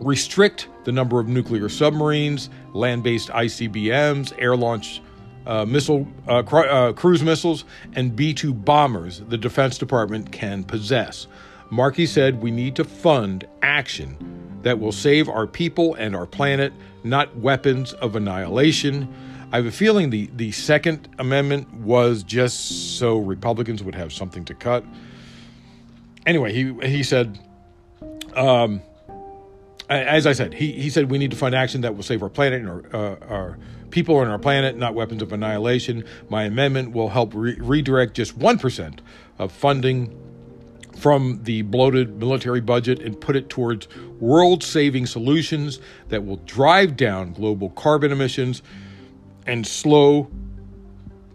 restrict 0.00 0.68
the 0.84 0.92
number 0.92 1.20
of 1.20 1.28
nuclear 1.28 1.68
submarines, 1.68 2.50
land 2.72 3.02
based 3.02 3.28
ICBMs, 3.28 4.32
air 4.38 4.56
launched 4.56 5.00
uh, 5.46 5.64
missile, 5.64 6.06
uh, 6.26 6.42
cru- 6.42 6.68
uh, 6.68 6.92
cruise 6.92 7.22
missiles, 7.22 7.64
and 7.94 8.14
B 8.14 8.34
2 8.34 8.52
bombers 8.52 9.20
the 9.28 9.38
Defense 9.38 9.78
Department 9.78 10.30
can 10.30 10.62
possess. 10.62 11.26
Markey 11.70 12.06
said 12.06 12.42
we 12.42 12.50
need 12.50 12.76
to 12.76 12.84
fund 12.84 13.46
action 13.62 14.16
that 14.62 14.78
will 14.78 14.92
save 14.92 15.28
our 15.28 15.46
people 15.46 15.94
and 15.94 16.14
our 16.14 16.26
planet, 16.26 16.72
not 17.04 17.34
weapons 17.36 17.92
of 17.94 18.16
annihilation. 18.16 19.08
I 19.50 19.56
have 19.56 19.66
a 19.66 19.72
feeling 19.72 20.10
the, 20.10 20.28
the 20.36 20.52
Second 20.52 21.08
Amendment 21.18 21.72
was 21.72 22.22
just 22.22 22.98
so 22.98 23.16
Republicans 23.16 23.82
would 23.82 23.94
have 23.94 24.12
something 24.12 24.44
to 24.44 24.54
cut. 24.54 24.84
Anyway, 26.26 26.52
he, 26.52 26.74
he 26.86 27.02
said, 27.02 27.38
um, 28.34 28.82
as 29.88 30.26
I 30.26 30.32
said, 30.32 30.52
he, 30.52 30.72
he 30.72 30.90
said 30.90 31.10
we 31.10 31.16
need 31.16 31.30
to 31.30 31.36
find 31.36 31.54
action 31.54 31.80
that 31.80 31.96
will 31.96 32.02
save 32.02 32.22
our 32.22 32.28
planet 32.28 32.60
and 32.60 32.68
our, 32.68 32.84
uh, 32.92 33.16
our 33.26 33.58
people 33.88 34.20
and 34.20 34.30
our 34.30 34.38
planet, 34.38 34.76
not 34.76 34.94
weapons 34.94 35.22
of 35.22 35.32
annihilation. 35.32 36.04
My 36.28 36.44
amendment 36.44 36.92
will 36.92 37.08
help 37.08 37.32
re- 37.34 37.56
redirect 37.58 38.12
just 38.12 38.38
1% 38.38 38.98
of 39.38 39.50
funding 39.50 40.14
from 40.98 41.42
the 41.44 41.62
bloated 41.62 42.18
military 42.18 42.60
budget 42.60 42.98
and 43.00 43.18
put 43.18 43.34
it 43.34 43.48
towards 43.48 43.88
world 44.20 44.62
saving 44.62 45.06
solutions 45.06 45.80
that 46.08 46.26
will 46.26 46.36
drive 46.44 46.98
down 46.98 47.32
global 47.32 47.70
carbon 47.70 48.12
emissions 48.12 48.60
and 49.48 49.66
slow 49.66 50.30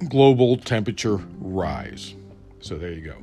global 0.08 0.55
temperature 0.58 1.17
rise. 1.39 2.15
So 2.62 2.77
there 2.77 2.91
you 2.91 3.01
go. 3.01 3.15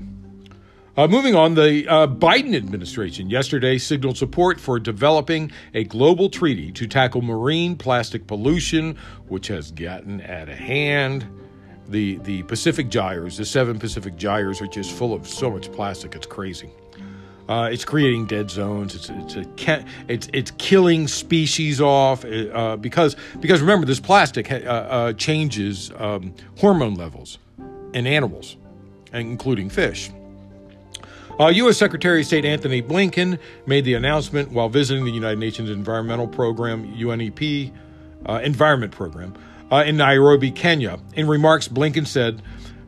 Uh, 0.96 1.06
moving 1.06 1.34
on, 1.34 1.54
the 1.54 1.86
uh, 1.88 2.06
Biden 2.06 2.54
administration 2.54 3.30
yesterday 3.30 3.78
signaled 3.78 4.18
support 4.18 4.60
for 4.60 4.78
developing 4.78 5.50
a 5.72 5.84
global 5.84 6.28
treaty 6.28 6.72
to 6.72 6.86
tackle 6.86 7.22
marine 7.22 7.76
plastic 7.76 8.26
pollution, 8.26 8.98
which 9.28 9.46
has 9.46 9.70
gotten 9.70 10.20
out 10.22 10.48
of 10.48 10.58
hand. 10.58 11.24
The, 11.88 12.16
the 12.18 12.42
Pacific 12.42 12.88
gyres, 12.88 13.36
the 13.36 13.44
seven 13.44 13.78
Pacific 13.78 14.16
gyres, 14.16 14.60
are 14.60 14.66
just 14.66 14.92
full 14.92 15.14
of 15.14 15.26
so 15.26 15.50
much 15.50 15.72
plastic, 15.72 16.14
it's 16.14 16.26
crazy. 16.26 16.70
Uh, 17.50 17.68
it's 17.72 17.84
creating 17.84 18.26
dead 18.26 18.48
zones. 18.48 18.94
It's 18.94 19.10
it's 19.10 19.34
a, 19.34 19.84
it's 20.06 20.28
it's 20.32 20.52
killing 20.52 21.08
species 21.08 21.80
off 21.80 22.24
uh, 22.24 22.76
because 22.76 23.16
because 23.40 23.60
remember 23.60 23.86
this 23.86 23.98
plastic 23.98 24.52
uh, 24.52 24.54
uh 24.54 25.12
changes 25.14 25.90
um, 25.96 26.32
hormone 26.60 26.94
levels 26.94 27.38
in 27.92 28.06
animals, 28.06 28.56
including 29.12 29.68
fish. 29.68 30.12
Uh, 31.40 31.48
U.S. 31.48 31.76
Secretary 31.76 32.20
of 32.20 32.26
State 32.28 32.44
Antony 32.44 32.82
Blinken 32.82 33.36
made 33.66 33.84
the 33.84 33.94
announcement 33.94 34.52
while 34.52 34.68
visiting 34.68 35.04
the 35.04 35.10
United 35.10 35.40
Nations 35.40 35.70
Environmental 35.70 36.28
Program, 36.28 36.86
UNEP, 36.94 37.72
uh, 38.26 38.40
Environment 38.44 38.92
Program, 38.92 39.34
uh, 39.72 39.82
in 39.84 39.96
Nairobi, 39.96 40.52
Kenya. 40.52 41.00
In 41.14 41.26
remarks, 41.26 41.66
Blinken 41.66 42.06
said, 42.06 42.42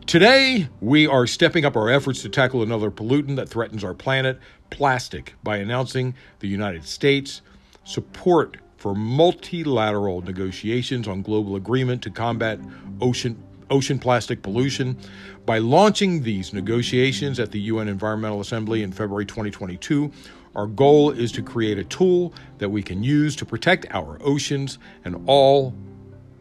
Today, 0.06 0.68
we 0.80 1.06
are 1.06 1.26
stepping 1.26 1.64
up 1.64 1.76
our 1.76 1.88
efforts 1.88 2.22
to 2.22 2.28
tackle 2.28 2.62
another 2.62 2.90
pollutant 2.90 3.36
that 3.36 3.48
threatens 3.48 3.84
our 3.84 3.94
planet, 3.94 4.38
plastic, 4.68 5.34
by 5.42 5.58
announcing 5.58 6.14
the 6.40 6.48
United 6.48 6.84
States 6.84 7.40
support 7.84 8.56
for 8.76 8.94
multilateral 8.94 10.20
negotiations 10.20 11.06
on 11.06 11.22
global 11.22 11.54
agreement 11.54 12.02
to 12.02 12.10
combat 12.10 12.58
ocean 13.00 13.42
ocean 13.70 13.98
plastic 13.98 14.42
pollution. 14.42 14.98
By 15.46 15.58
launching 15.58 16.22
these 16.22 16.52
negotiations 16.52 17.40
at 17.40 17.52
the 17.52 17.60
UN 17.60 17.88
Environmental 17.88 18.40
Assembly 18.40 18.82
in 18.82 18.92
February 18.92 19.24
2022, 19.24 20.10
our 20.56 20.66
goal 20.66 21.10
is 21.10 21.32
to 21.32 21.42
create 21.42 21.78
a 21.78 21.84
tool 21.84 22.34
that 22.58 22.68
we 22.68 22.82
can 22.82 23.02
use 23.02 23.34
to 23.36 23.46
protect 23.46 23.86
our 23.92 24.18
oceans 24.20 24.78
and 25.04 25.22
all 25.26 25.74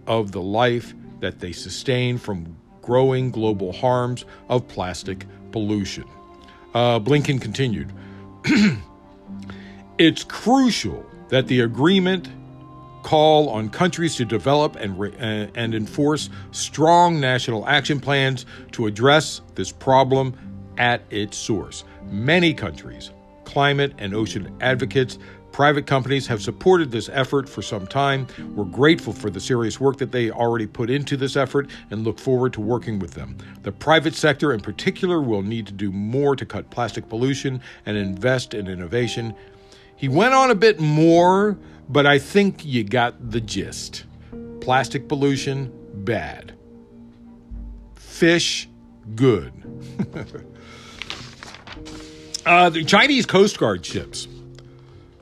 of 0.08 0.32
the 0.32 0.42
life 0.42 0.94
that 1.22 1.40
they 1.40 1.52
sustain 1.52 2.18
from 2.18 2.58
growing 2.82 3.32
global 3.32 3.72
harms 3.72 4.26
of 4.50 4.68
plastic 4.68 5.26
pollution. 5.52 6.06
Uh, 6.74 7.00
Blinken 7.00 7.42
continued 7.42 7.92
It's 9.98 10.24
crucial 10.24 11.06
that 11.30 11.48
the 11.48 11.60
agreement 11.60 12.28
call 13.04 13.50
on 13.50 13.70
countries 13.70 14.16
to 14.16 14.26
develop 14.26 14.76
and, 14.78 15.00
re- 15.00 15.14
uh, 15.20 15.48
and 15.54 15.76
enforce 15.76 16.30
strong 16.52 17.20
national 17.20 17.68
action 17.68 18.00
plans 18.00 18.48
to 18.72 18.88
address 18.88 19.42
this 19.54 19.72
problem 19.72 20.34
at 20.80 21.04
its 21.12 21.38
source. 21.38 21.84
Many 22.10 22.54
countries, 22.54 23.12
climate 23.46 23.94
and 24.00 24.16
ocean 24.16 24.56
advocates, 24.60 25.20
private 25.52 25.86
companies 25.86 26.28
have 26.28 26.42
supported 26.42 26.92
this 26.92 27.10
effort 27.12 27.48
for 27.48 27.62
some 27.62 27.88
time. 27.88 28.28
We're 28.56 28.66
grateful 28.66 29.14
for 29.14 29.30
the 29.30 29.40
serious 29.40 29.80
work 29.80 29.98
that 29.98 30.12
they 30.12 30.32
already 30.32 30.68
put 30.68 30.90
into 30.90 31.18
this 31.18 31.36
effort 31.36 31.70
and 31.90 32.04
look 32.04 32.20
forward 32.20 32.54
to 32.54 32.62
working 32.62 33.00
with 33.00 33.12
them. 33.12 33.38
The 33.64 33.72
private 33.72 34.16
sector, 34.16 34.54
in 34.54 34.62
particular, 34.62 35.22
will 35.22 35.44
need 35.44 35.68
to 35.68 35.74
do 35.74 35.92
more 35.92 36.36
to 36.36 36.46
cut 36.46 36.70
plastic 36.70 37.10
pollution 37.10 37.62
and 37.86 37.98
invest 37.98 38.54
in 38.54 38.68
innovation. 38.68 39.36
He 39.96 40.08
went 40.08 40.34
on 40.34 40.50
a 40.50 40.56
bit 40.56 40.80
more 40.80 41.58
but 41.92 42.06
I 42.06 42.20
think 42.20 42.64
you 42.64 42.86
got 42.86 43.32
the 43.32 43.42
gist. 43.42 44.06
Plastic 44.62 45.10
pollution, 45.10 45.74
bad. 45.94 46.54
Fish, 47.96 48.70
good. 49.16 49.52
uh, 52.46 52.70
the 52.70 52.86
Chinese 52.86 53.26
Coast 53.26 53.60
Guard 53.60 53.86
ships 53.86 54.30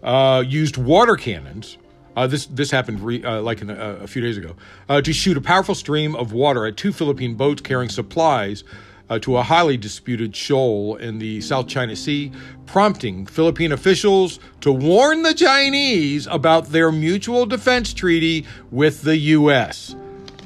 uh, 0.03 0.44
used 0.46 0.77
water 0.77 1.15
cannons. 1.15 1.77
Uh, 2.15 2.27
this 2.27 2.48
this 2.48 2.72
happened 2.72 3.00
re, 3.00 3.24
uh, 3.24 3.41
like 3.41 3.62
in, 3.62 3.70
a 3.70 4.08
few 4.08 4.22
days 4.22 4.38
ago 4.38 4.56
uh, 4.89 5.00
to 5.00 5.13
shoot 5.13 5.38
a 5.38 5.41
powerful 5.41 5.75
stream 5.75 6.15
of 6.15 6.34
water 6.34 6.65
at 6.65 6.75
two 6.75 6.91
Philippine 6.91 7.36
boats 7.36 7.62
carrying 7.62 7.89
supplies 7.89 8.63
uh, 9.10 9.20
to 9.20 9.38
a 9.38 9.44
highly 9.44 9.77
disputed 9.77 10.36
shoal 10.36 10.96
in 10.98 11.18
the 11.18 11.41
South 11.41 11.68
China 11.68 11.96
Sea, 11.96 12.32
prompting 12.65 13.25
Philippine 13.25 13.72
officials 13.72 14.39
to 14.62 14.72
warn 14.72 15.24
the 15.24 15.34
Chinese 15.34 16.27
about 16.27 16.68
their 16.68 16.91
mutual 16.91 17.46
defense 17.46 17.94
treaty 17.94 18.46
with 18.72 19.01
the 19.01 19.18
U.S. 19.18 19.96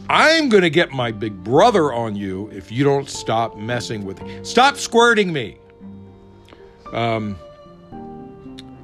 I'm 0.09 0.49
going 0.49 0.63
to 0.63 0.69
get 0.69 0.91
my 0.91 1.11
big 1.11 1.43
brother 1.43 1.93
on 1.93 2.15
you 2.15 2.49
if 2.53 2.71
you 2.71 2.83
don't 2.83 3.09
stop 3.09 3.57
messing 3.57 4.05
with 4.05 4.21
me. 4.21 4.39
Stop 4.43 4.77
squirting 4.77 5.33
me. 5.33 5.57
Um, 6.91 7.37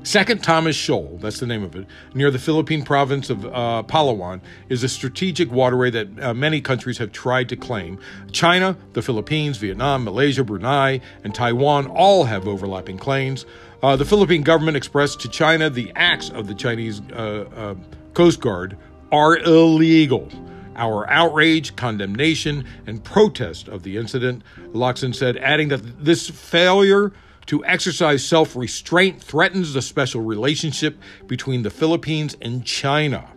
Second 0.10 0.42
Thomas 0.42 0.76
Shoal, 0.76 1.20
that's 1.22 1.40
the 1.40 1.46
name 1.46 1.64
of 1.64 1.76
it, 1.76 1.86
near 2.16 2.32
the 2.32 2.40
Philippine 2.40 2.82
province 2.82 3.30
of 3.30 3.46
uh, 3.46 3.84
Palawan, 3.86 4.42
is 4.68 4.84
a 4.84 4.90
strategic 4.90 5.52
waterway 5.52 5.92
that 5.92 6.08
uh, 6.20 6.34
many 6.34 6.62
countries 6.62 6.98
have 6.98 7.12
tried 7.12 7.48
to 7.50 7.56
claim. 7.56 8.00
China, 8.32 8.76
the 8.94 9.04
Philippines, 9.04 9.58
Vietnam, 9.58 10.04
Malaysia, 10.04 10.44
Brunei, 10.44 11.00
and 11.24 11.36
Taiwan 11.36 11.86
all 11.86 12.24
have 12.24 12.48
overlapping 12.48 12.98
claims. 12.98 13.46
Uh, 13.84 13.96
the 13.96 14.04
Philippine 14.04 14.42
government 14.42 14.76
expressed 14.76 15.20
to 15.20 15.30
China 15.30 15.70
the 15.70 15.92
acts 15.96 16.32
of 16.32 16.48
the 16.48 16.56
Chinese 16.56 17.02
uh, 17.12 17.46
uh, 17.56 17.76
Coast 18.16 18.42
Guard 18.42 18.78
are 19.12 19.38
illegal. 19.38 20.28
Our 20.76 21.08
outrage, 21.08 21.76
condemnation, 21.76 22.66
and 22.88 23.04
protest 23.04 23.68
of 23.68 23.84
the 23.84 23.98
incident, 23.98 24.42
Locsin 24.74 25.14
said, 25.14 25.38
adding 25.38 25.68
that 25.68 26.04
this 26.04 26.28
failure 26.28 27.14
to 27.50 27.66
exercise 27.66 28.24
self 28.24 28.56
restraint 28.56 29.20
threatens 29.24 29.74
the 29.74 29.82
special 29.82 30.22
relationship 30.22 31.00
between 31.26 31.64
the 31.64 31.72
Philippines 31.72 32.38
and 32.44 32.64
China. 32.64 33.28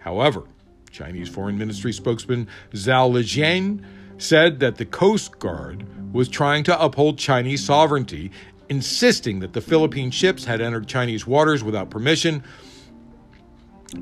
However, 0.00 0.42
Chinese 0.90 1.30
Foreign 1.30 1.56
Ministry 1.56 1.94
spokesman 1.94 2.46
Zhao 2.72 3.10
Lijian 3.10 3.82
said 4.18 4.60
that 4.60 4.76
the 4.76 4.84
Coast 4.84 5.38
Guard 5.38 5.86
was 6.12 6.28
trying 6.28 6.62
to 6.64 6.78
uphold 6.78 7.16
Chinese 7.16 7.64
sovereignty, 7.64 8.30
insisting 8.68 9.38
that 9.40 9.54
the 9.54 9.62
Philippine 9.62 10.10
ships 10.10 10.44
had 10.44 10.60
entered 10.60 10.86
Chinese 10.86 11.26
waters 11.26 11.64
without 11.64 11.88
permission. 11.88 12.42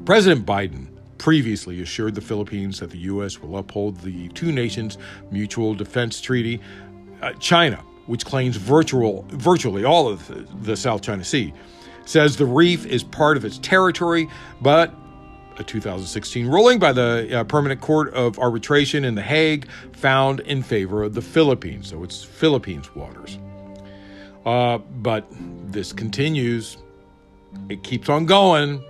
President 0.04 0.44
Biden 0.44 0.88
previously 1.18 1.80
assured 1.82 2.16
the 2.16 2.20
Philippines 2.20 2.80
that 2.80 2.90
the 2.90 2.98
U.S. 2.98 3.40
will 3.40 3.58
uphold 3.58 4.00
the 4.00 4.26
two 4.30 4.50
nations' 4.50 4.98
mutual 5.30 5.72
defense 5.72 6.20
treaty. 6.20 6.60
Uh, 7.22 7.32
China 7.34 7.80
which 8.06 8.24
claims 8.24 8.56
virtual, 8.56 9.24
virtually 9.28 9.84
all 9.84 10.08
of 10.08 10.64
the, 10.64 10.76
South 10.76 11.02
China 11.02 11.24
Sea, 11.24 11.52
says 12.04 12.36
the 12.36 12.46
reef 12.46 12.86
is 12.86 13.02
part 13.02 13.36
of 13.36 13.44
its 13.44 13.58
territory, 13.58 14.28
but 14.60 14.94
a 15.58 15.64
2016 15.64 16.46
ruling 16.46 16.78
by 16.78 16.92
the 16.92 17.40
uh, 17.40 17.44
Permanent 17.44 17.80
Court 17.80 18.12
of 18.12 18.38
Arbitration 18.38 19.04
in 19.04 19.14
The 19.14 19.22
Hague 19.22 19.68
found 19.92 20.40
in 20.40 20.62
favor 20.62 21.02
of 21.02 21.14
the 21.14 21.22
Philippines. 21.22 21.88
So 21.88 22.02
it's 22.02 22.22
Philippines 22.22 22.94
waters. 22.94 23.38
Uh, 24.44 24.78
but 24.78 25.26
this 25.72 25.92
continues. 25.92 26.76
It 27.68 27.82
keeps 27.82 28.08
on 28.08 28.26
going. 28.26 28.84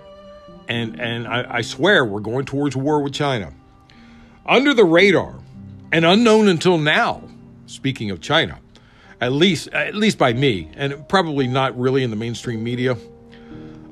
And, 0.67 0.99
and 0.99 1.27
I, 1.27 1.57
I 1.57 1.61
swear 1.61 2.03
we're 2.05 2.19
going 2.19 2.45
towards 2.45 2.75
war 2.75 3.01
with 3.01 3.13
China. 3.13 3.53
Under 4.45 4.73
the 4.73 4.85
radar, 4.85 5.35
and 5.91 6.05
unknown 6.05 6.49
until 6.49 6.77
now, 6.77 7.23
speaking 7.65 8.11
of 8.11 8.21
China, 8.21 8.59
at 9.21 9.31
least 9.31 9.69
at 9.69 9.95
least 9.95 10.17
by 10.17 10.33
me, 10.33 10.69
and 10.75 11.07
probably 11.07 11.47
not 11.47 11.77
really 11.77 12.03
in 12.03 12.09
the 12.09 12.15
mainstream 12.15 12.63
media. 12.63 12.97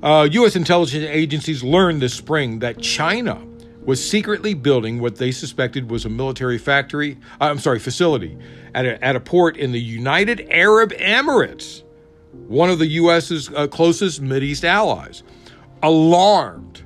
Uh, 0.04 0.28
U.S. 0.32 0.56
intelligence 0.56 1.06
agencies 1.10 1.64
learned 1.64 2.02
this 2.02 2.14
spring 2.14 2.60
that 2.60 2.80
China 2.80 3.42
was 3.86 4.08
secretly 4.08 4.54
building 4.54 5.00
what 5.00 5.16
they 5.16 5.32
suspected 5.32 5.90
was 5.90 6.06
a 6.06 6.10
military 6.10 6.58
factory. 6.58 7.18
Uh, 7.42 7.46
I'm 7.46 7.60
sorry, 7.60 7.80
facility 7.80 8.38
at 8.74 8.86
a, 8.86 9.04
at 9.04 9.16
a 9.16 9.20
port 9.20 9.58
in 9.58 9.72
the 9.72 9.80
United 9.80 10.48
Arab 10.50 10.92
Emirates, 10.94 11.84
one 12.48 12.70
of 12.70 12.80
the 12.80 12.88
U.S.'s 12.88 13.50
uh, 13.54 13.68
closest 13.68 14.22
East 14.22 14.66
allies. 14.66 15.24
Alarmed 15.82 16.85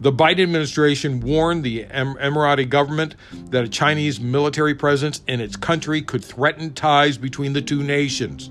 the 0.00 0.12
Biden 0.12 0.42
administration 0.42 1.20
warned 1.20 1.64
the 1.64 1.84
Emirati 1.84 2.68
government 2.68 3.14
that 3.50 3.64
a 3.64 3.68
Chinese 3.68 4.20
military 4.20 4.74
presence 4.74 5.22
in 5.26 5.40
its 5.40 5.56
country 5.56 6.02
could 6.02 6.24
threaten 6.24 6.74
ties 6.74 7.16
between 7.16 7.54
the 7.54 7.62
two 7.62 7.82
nations. 7.82 8.50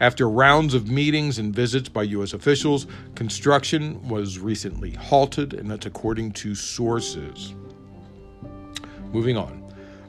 After 0.00 0.28
rounds 0.28 0.74
of 0.74 0.90
meetings 0.90 1.38
and 1.38 1.54
visits 1.54 1.88
by 1.88 2.02
U.S. 2.02 2.32
officials, 2.32 2.88
construction 3.14 4.06
was 4.08 4.40
recently 4.40 4.90
halted, 4.90 5.54
and 5.54 5.70
that's 5.70 5.86
according 5.86 6.32
to 6.32 6.54
sources. 6.56 7.54
Moving 9.12 9.36
on. 9.36 9.62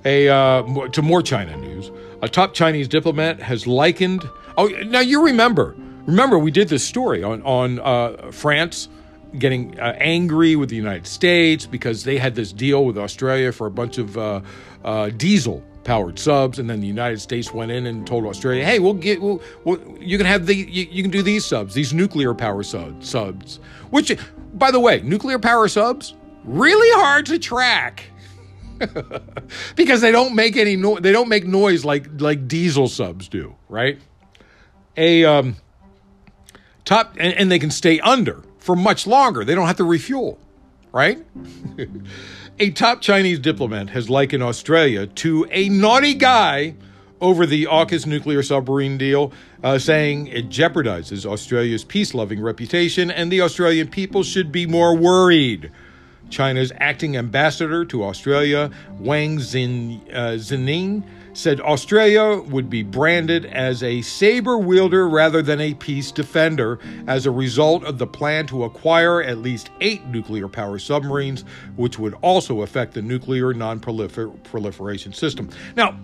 A, 0.03 0.27
uh, 0.27 0.87
to 0.89 1.01
more 1.03 1.21
China 1.21 1.55
news. 1.57 1.91
A 2.23 2.27
top 2.27 2.55
Chinese 2.55 2.87
diplomat 2.87 3.39
has 3.39 3.67
likened. 3.67 4.27
Oh, 4.57 4.67
now 4.67 4.99
you 5.01 5.23
remember. 5.23 5.75
Remember, 6.07 6.39
we 6.39 6.49
did 6.49 6.69
this 6.69 6.83
story 6.83 7.23
on, 7.23 7.41
on 7.43 7.79
uh, 7.79 8.31
France 8.31 8.89
getting 9.37 9.79
uh, 9.79 9.95
angry 9.99 10.55
with 10.55 10.69
the 10.69 10.75
United 10.75 11.07
States 11.07 11.65
because 11.65 12.03
they 12.03 12.17
had 12.17 12.35
this 12.35 12.51
deal 12.53 12.85
with 12.85 12.97
Australia 12.97 13.51
for 13.51 13.67
a 13.67 13.71
bunch 13.71 13.97
of 13.97 14.17
uh, 14.17 14.41
uh, 14.83 15.09
diesel 15.09 15.63
powered 15.83 16.17
subs, 16.17 16.59
and 16.59 16.69
then 16.69 16.81
the 16.81 16.87
United 16.87 17.21
States 17.21 17.53
went 17.53 17.71
in 17.71 17.85
and 17.85 18.05
told 18.05 18.25
Australia, 18.25 18.65
"Hey, 18.65 18.79
we'll 18.79 18.93
get, 18.93 19.21
we'll, 19.21 19.41
we'll 19.63 19.79
you 19.99 20.17
can 20.17 20.25
have 20.25 20.45
the, 20.45 20.55
you, 20.55 20.87
you, 20.89 21.01
can 21.01 21.11
do 21.11 21.21
these 21.21 21.45
subs, 21.45 21.73
these 21.73 21.93
nuclear 21.93 22.33
power 22.33 22.63
sub, 22.63 23.03
subs." 23.03 23.59
Which, 23.91 24.17
by 24.53 24.71
the 24.71 24.79
way, 24.79 25.01
nuclear 25.01 25.39
power 25.39 25.67
subs 25.67 26.15
really 26.43 26.89
hard 27.01 27.25
to 27.27 27.39
track 27.39 28.03
because 29.75 30.01
they 30.01 30.11
don't 30.11 30.35
make 30.35 30.57
any 30.57 30.75
no- 30.75 30.99
they 30.99 31.11
don't 31.11 31.29
make 31.29 31.45
noise 31.45 31.85
like 31.85 32.07
like 32.19 32.47
diesel 32.47 32.87
subs 32.87 33.27
do, 33.27 33.55
right? 33.69 33.99
A 34.97 35.23
um, 35.25 35.55
top 36.83 37.15
and, 37.17 37.33
and 37.33 37.51
they 37.51 37.59
can 37.59 37.71
stay 37.71 37.99
under 37.99 38.43
for 38.65 38.75
much 38.75 39.05
longer. 39.05 39.45
They 39.45 39.53
don't 39.53 39.67
have 39.67 39.77
to 39.77 39.83
refuel, 39.83 40.39
right? 40.91 41.23
a 42.59 42.71
top 42.71 42.99
Chinese 42.99 43.37
diplomat 43.37 43.91
has 43.91 44.09
likened 44.09 44.41
Australia 44.41 45.05
to 45.05 45.47
a 45.51 45.69
naughty 45.69 46.15
guy 46.15 46.73
over 47.21 47.45
the 47.45 47.65
AUKUS 47.65 48.07
nuclear 48.07 48.41
submarine 48.41 48.97
deal, 48.97 49.31
uh, 49.63 49.77
saying 49.77 50.27
it 50.27 50.49
jeopardizes 50.49 51.27
Australia's 51.27 51.83
peace 51.83 52.15
loving 52.15 52.41
reputation 52.41 53.11
and 53.11 53.31
the 53.31 53.39
Australian 53.39 53.87
people 53.87 54.23
should 54.23 54.51
be 54.51 54.65
more 54.65 54.97
worried. 54.97 55.71
China's 56.31 56.71
acting 56.79 57.15
ambassador 57.15 57.85
to 57.85 58.03
Australia, 58.03 58.71
Wang 58.97 59.37
Xin, 59.37 60.01
uh, 60.11 60.37
said 61.35 61.59
Australia 61.59 62.41
would 62.47 62.69
be 62.69 62.81
branded 62.81 63.45
as 63.45 63.83
a 63.83 64.01
saber 64.01 64.57
wielder 64.57 65.07
rather 65.07 65.41
than 65.41 65.59
a 65.59 65.73
peace 65.73 66.11
defender 66.11 66.79
as 67.07 67.25
a 67.25 67.31
result 67.31 67.83
of 67.83 67.97
the 67.97 68.07
plan 68.07 68.47
to 68.47 68.63
acquire 68.63 69.21
at 69.21 69.39
least 69.39 69.69
eight 69.81 70.05
nuclear 70.07 70.47
power 70.47 70.79
submarines, 70.79 71.43
which 71.75 71.99
would 71.99 72.13
also 72.21 72.61
affect 72.61 72.93
the 72.93 73.01
nuclear 73.01 73.53
non 73.53 73.79
proliferation 73.79 75.13
system. 75.13 75.49
Now, 75.75 75.99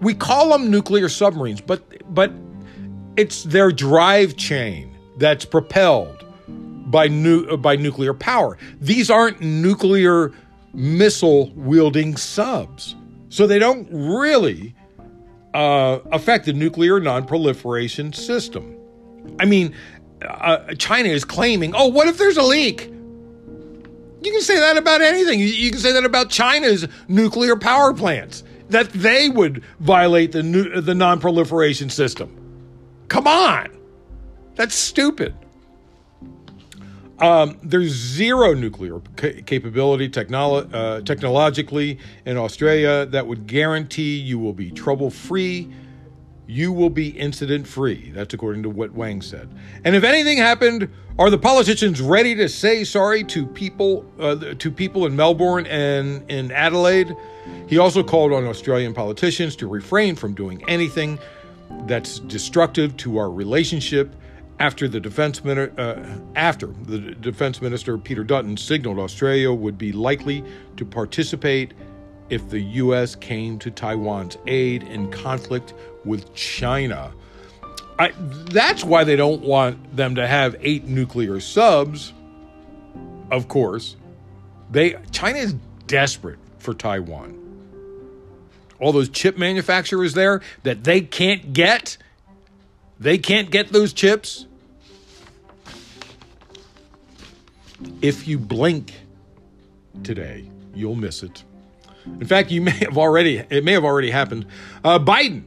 we 0.00 0.14
call 0.14 0.50
them 0.50 0.70
nuclear 0.70 1.08
submarines, 1.08 1.60
but, 1.60 1.82
but 2.14 2.32
it's 3.16 3.44
their 3.44 3.70
drive 3.70 4.36
chain 4.36 4.96
that's 5.18 5.44
propelled 5.44 6.24
by, 6.90 7.06
nu- 7.06 7.56
by 7.58 7.76
nuclear 7.76 8.14
power. 8.14 8.56
These 8.80 9.10
aren't 9.10 9.42
nuclear 9.42 10.32
missile 10.72 11.50
wielding 11.50 12.16
subs. 12.16 12.96
So 13.30 13.46
they 13.46 13.58
don't 13.58 13.88
really 13.90 14.74
uh, 15.54 16.00
affect 16.12 16.44
the 16.46 16.52
nuclear 16.52 17.00
non-proliferation 17.00 18.12
system. 18.12 18.76
I 19.38 19.44
mean, 19.44 19.74
uh, 20.26 20.74
China 20.74 21.08
is 21.08 21.24
claiming, 21.24 21.74
oh, 21.74 21.86
what 21.86 22.08
if 22.08 22.18
there's 22.18 22.36
a 22.36 22.42
leak? 22.42 22.90
You 24.22 24.32
can 24.32 24.42
say 24.42 24.58
that 24.58 24.76
about 24.76 25.00
anything. 25.00 25.40
You, 25.40 25.70
can 25.70 25.80
say 25.80 25.92
that 25.92 26.04
about 26.04 26.28
China's 26.28 26.86
nuclear 27.08 27.56
power 27.56 27.94
plants, 27.94 28.42
that 28.68 28.90
they 28.90 29.28
would 29.28 29.64
violate 29.78 30.32
the, 30.32 30.42
the 30.42 30.94
non-proliferation 30.94 31.88
system. 31.88 32.36
Come 33.08 33.26
on. 33.26 33.68
That's 34.56 34.74
stupid. 34.74 35.34
Um, 37.20 37.58
there's 37.62 37.92
zero 37.92 38.54
nuclear 38.54 39.00
ca- 39.16 39.42
capability 39.42 40.08
technolo- 40.08 40.72
uh, 40.72 41.02
technologically 41.02 41.98
in 42.24 42.38
Australia 42.38 43.06
that 43.06 43.26
would 43.26 43.46
guarantee 43.46 44.16
you 44.16 44.38
will 44.38 44.54
be 44.54 44.70
trouble 44.70 45.10
free. 45.10 45.70
You 46.46 46.72
will 46.72 46.90
be 46.90 47.08
incident 47.10 47.66
free. 47.66 48.10
That's 48.12 48.32
according 48.32 48.62
to 48.64 48.70
what 48.70 48.92
Wang 48.92 49.20
said. 49.22 49.48
And 49.84 49.94
if 49.94 50.02
anything 50.02 50.38
happened, 50.38 50.88
are 51.18 51.30
the 51.30 51.38
politicians 51.38 52.00
ready 52.00 52.34
to 52.36 52.48
say 52.48 52.84
sorry 52.84 53.22
to 53.24 53.46
people 53.46 54.10
uh, 54.18 54.54
to 54.58 54.70
people 54.70 55.04
in 55.04 55.14
Melbourne 55.14 55.66
and 55.66 56.28
in 56.30 56.50
Adelaide? 56.50 57.14
He 57.68 57.78
also 57.78 58.02
called 58.02 58.32
on 58.32 58.46
Australian 58.46 58.94
politicians 58.94 59.54
to 59.56 59.68
refrain 59.68 60.16
from 60.16 60.34
doing 60.34 60.64
anything 60.68 61.18
that's 61.86 62.18
destructive 62.20 62.96
to 62.96 63.18
our 63.18 63.30
relationship 63.30 64.16
after 64.60 64.86
the 64.86 65.00
defense 65.00 65.44
uh, 65.44 66.20
after 66.36 66.66
the 66.84 66.98
defense 66.98 67.60
minister 67.62 67.96
Peter 67.98 68.22
Dutton 68.22 68.56
signaled 68.56 68.98
Australia 68.98 69.52
would 69.52 69.78
be 69.78 69.90
likely 69.90 70.44
to 70.76 70.84
participate 70.84 71.72
if 72.28 72.48
the 72.50 72.60
U.S. 72.60 73.16
came 73.16 73.58
to 73.58 73.70
Taiwan's 73.70 74.36
aid 74.46 74.84
in 74.84 75.10
conflict 75.10 75.74
with 76.04 76.32
China. 76.34 77.12
I, 77.98 78.12
that's 78.18 78.84
why 78.84 79.04
they 79.04 79.16
don't 79.16 79.42
want 79.42 79.96
them 79.96 80.14
to 80.14 80.26
have 80.26 80.56
eight 80.60 80.84
nuclear 80.84 81.40
subs. 81.40 82.12
Of 83.30 83.48
course, 83.48 83.96
they 84.70 84.96
China 85.10 85.38
is 85.38 85.54
desperate 85.86 86.38
for 86.58 86.74
Taiwan. 86.74 87.36
All 88.78 88.92
those 88.92 89.08
chip 89.08 89.36
manufacturers 89.36 90.14
there 90.14 90.40
that 90.62 90.84
they 90.84 91.00
can't 91.00 91.52
get, 91.52 91.96
they 92.98 93.18
can't 93.18 93.50
get 93.50 93.72
those 93.72 93.92
chips. 93.92 94.46
If 98.02 98.26
you 98.28 98.38
blink 98.38 98.94
today, 100.02 100.48
you'll 100.74 100.94
miss 100.94 101.22
it. 101.22 101.44
In 102.06 102.26
fact, 102.26 102.50
you 102.50 102.60
may 102.62 102.70
have 102.72 102.96
already, 102.96 103.38
it 103.50 103.64
may 103.64 103.72
have 103.72 103.84
already 103.84 104.10
happened. 104.10 104.46
Uh, 104.84 104.98
Biden 104.98 105.44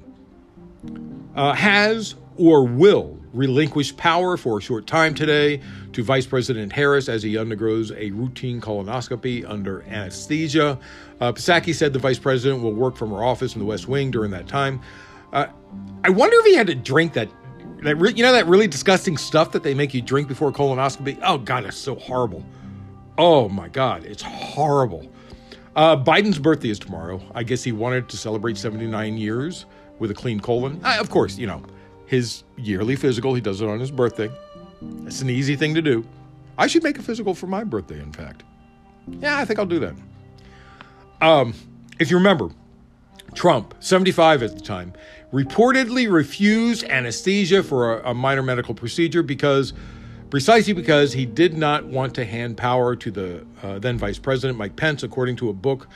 uh, 1.36 1.54
has 1.54 2.16
or 2.38 2.66
will 2.66 3.18
relinquish 3.34 3.96
power 3.98 4.38
for 4.38 4.60
a 4.60 4.62
short 4.62 4.86
time 4.86 5.16
today 5.16 5.60
to 5.92 6.04
Vice 6.04 6.26
President 6.26 6.72
Harris 6.72 7.10
as 7.10 7.24
he 7.24 7.38
undergoes 7.38 7.92
a 7.92 8.12
routine 8.12 8.62
colonoscopy 8.62 9.48
under 9.48 9.82
anesthesia. 9.84 10.80
Uh, 11.20 11.32
Psaki 11.32 11.74
said 11.74 11.94
the 11.94 12.00
vice 12.00 12.20
president 12.20 12.62
will 12.62 12.74
work 12.74 12.96
from 12.96 13.10
her 13.10 13.24
office 13.24 13.54
in 13.54 13.60
the 13.60 13.66
West 13.66 13.88
Wing 13.88 14.12
during 14.12 14.32
that 14.32 14.48
time. 14.48 14.82
Uh, 15.32 15.48
I 16.04 16.10
wonder 16.10 16.38
if 16.40 16.46
he 16.46 16.56
had 16.56 16.68
to 16.68 16.76
drink 16.76 17.14
that, 17.14 17.30
that 17.84 17.96
re- 17.96 18.14
you 18.14 18.24
know, 18.24 18.32
that 18.32 18.48
really 18.48 18.68
disgusting 18.68 19.18
stuff 19.18 19.52
that 19.52 19.64
they 19.64 19.74
make 19.74 19.94
you 19.94 20.02
drink 20.02 20.28
before 20.28 20.52
colonoscopy. 20.52 21.20
Oh 21.24 21.38
God, 21.38 21.66
it's 21.66 21.78
so 21.78 21.96
horrible. 21.96 22.44
Oh 23.18 23.50
my 23.50 23.68
God, 23.68 24.06
it's 24.06 24.22
horrible. 24.24 25.10
Uh, 25.76 25.96
Biden's 25.96 26.40
birthday 26.40 26.70
is 26.70 26.80
tomorrow. 26.80 27.22
I 27.34 27.44
guess 27.44 27.64
he 27.64 27.72
wanted 27.72 28.10
to 28.10 28.18
celebrate 28.18 28.58
79 28.58 29.18
years 29.18 29.66
with 30.00 30.12
a 30.12 30.14
clean 30.14 30.40
colon. 30.40 30.80
Uh, 30.84 30.98
of 31.00 31.10
course, 31.10 31.38
you 31.38 31.48
know, 31.48 31.64
his 32.06 32.44
yearly 32.58 32.96
physical, 32.96 33.34
he 33.34 33.42
does 33.42 33.62
it 33.62 33.68
on 33.68 33.80
his 33.80 33.92
birthday. 33.92 34.30
It's 35.06 35.22
an 35.22 35.30
easy 35.30 35.56
thing 35.56 35.74
to 35.76 35.82
do. 35.82 36.06
I 36.58 36.68
should 36.68 36.84
make 36.84 37.00
a 37.00 37.02
physical 37.02 37.34
for 37.34 37.48
my 37.48 37.64
birthday, 37.64 38.00
in 38.00 38.12
fact. 38.12 38.44
Yeah, 39.08 39.38
I 39.38 39.46
think 39.46 39.60
I'll 39.60 39.66
do 39.66 39.80
that. 39.80 39.96
Um, 41.22 41.54
if 42.00 42.12
you 42.12 42.18
remember, 42.18 42.50
Trump, 43.36 43.74
75 43.80 44.44
at 44.44 44.56
the 44.56 44.62
time, 44.62 44.94
reportedly 45.34 46.12
refused 46.12 46.84
anesthesia 46.86 47.64
for 47.64 48.00
a, 48.00 48.12
a 48.12 48.14
minor 48.14 48.44
medical 48.44 48.74
procedure 48.74 49.24
because 49.24 49.74
precisely 50.34 50.74
because 50.74 51.14
he 51.14 51.28
did 51.28 51.56
not 51.56 51.86
want 51.86 52.16
to 52.16 52.26
hand 52.26 52.58
power 52.58 52.96
to 52.96 53.12
the 53.12 53.46
uh, 53.62 53.78
then 53.78 54.00
Vice 54.00 54.18
President 54.18 54.58
Mike 54.58 54.76
Pence, 54.76 55.04
according 55.04 55.36
to 55.36 55.50
a 55.50 55.54
book 55.54 55.88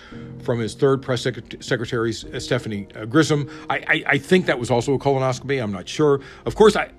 from 0.44 0.60
his 0.60 0.76
third 0.76 1.02
press 1.02 1.24
secretary, 1.24 2.14
Stephanie 2.14 2.88
uh, 2.94 3.06
Grisham. 3.06 3.50
I, 3.68 3.78
I, 3.78 4.04
I, 4.06 4.18
think 4.20 4.46
that 4.46 4.60
was 4.60 4.70
also 4.70 4.94
a 4.94 5.00
colonoscopy. 5.00 5.62
I'm 5.62 5.72
not 5.72 5.90
sure. 5.90 6.22
Of 6.46 6.54
course, 6.54 6.76
I. 6.76 6.92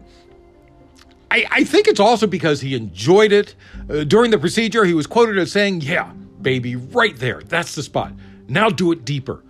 I, 1.30 1.44
I 1.50 1.64
think 1.64 1.86
it's 1.86 2.00
also 2.00 2.26
because 2.26 2.60
he 2.60 2.74
enjoyed 2.74 3.32
it. 3.32 3.54
Uh, 3.88 4.02
during 4.02 4.32
the 4.32 4.38
procedure, 4.38 4.84
he 4.84 4.94
was 4.94 5.06
quoted 5.06 5.38
as 5.38 5.52
saying, 5.52 5.82
Yeah, 5.82 6.10
baby, 6.42 6.74
right 6.74 7.16
there. 7.16 7.42
That's 7.42 7.76
the 7.76 7.84
spot. 7.84 8.14
Now 8.48 8.68
do 8.68 8.90
it 8.90 9.04
deeper. 9.04 9.44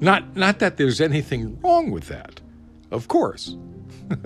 Not, 0.00 0.36
not 0.36 0.58
that 0.60 0.76
there's 0.76 1.00
anything 1.00 1.60
wrong 1.60 1.90
with 1.90 2.08
that, 2.08 2.40
of 2.90 3.08
course. 3.08 3.56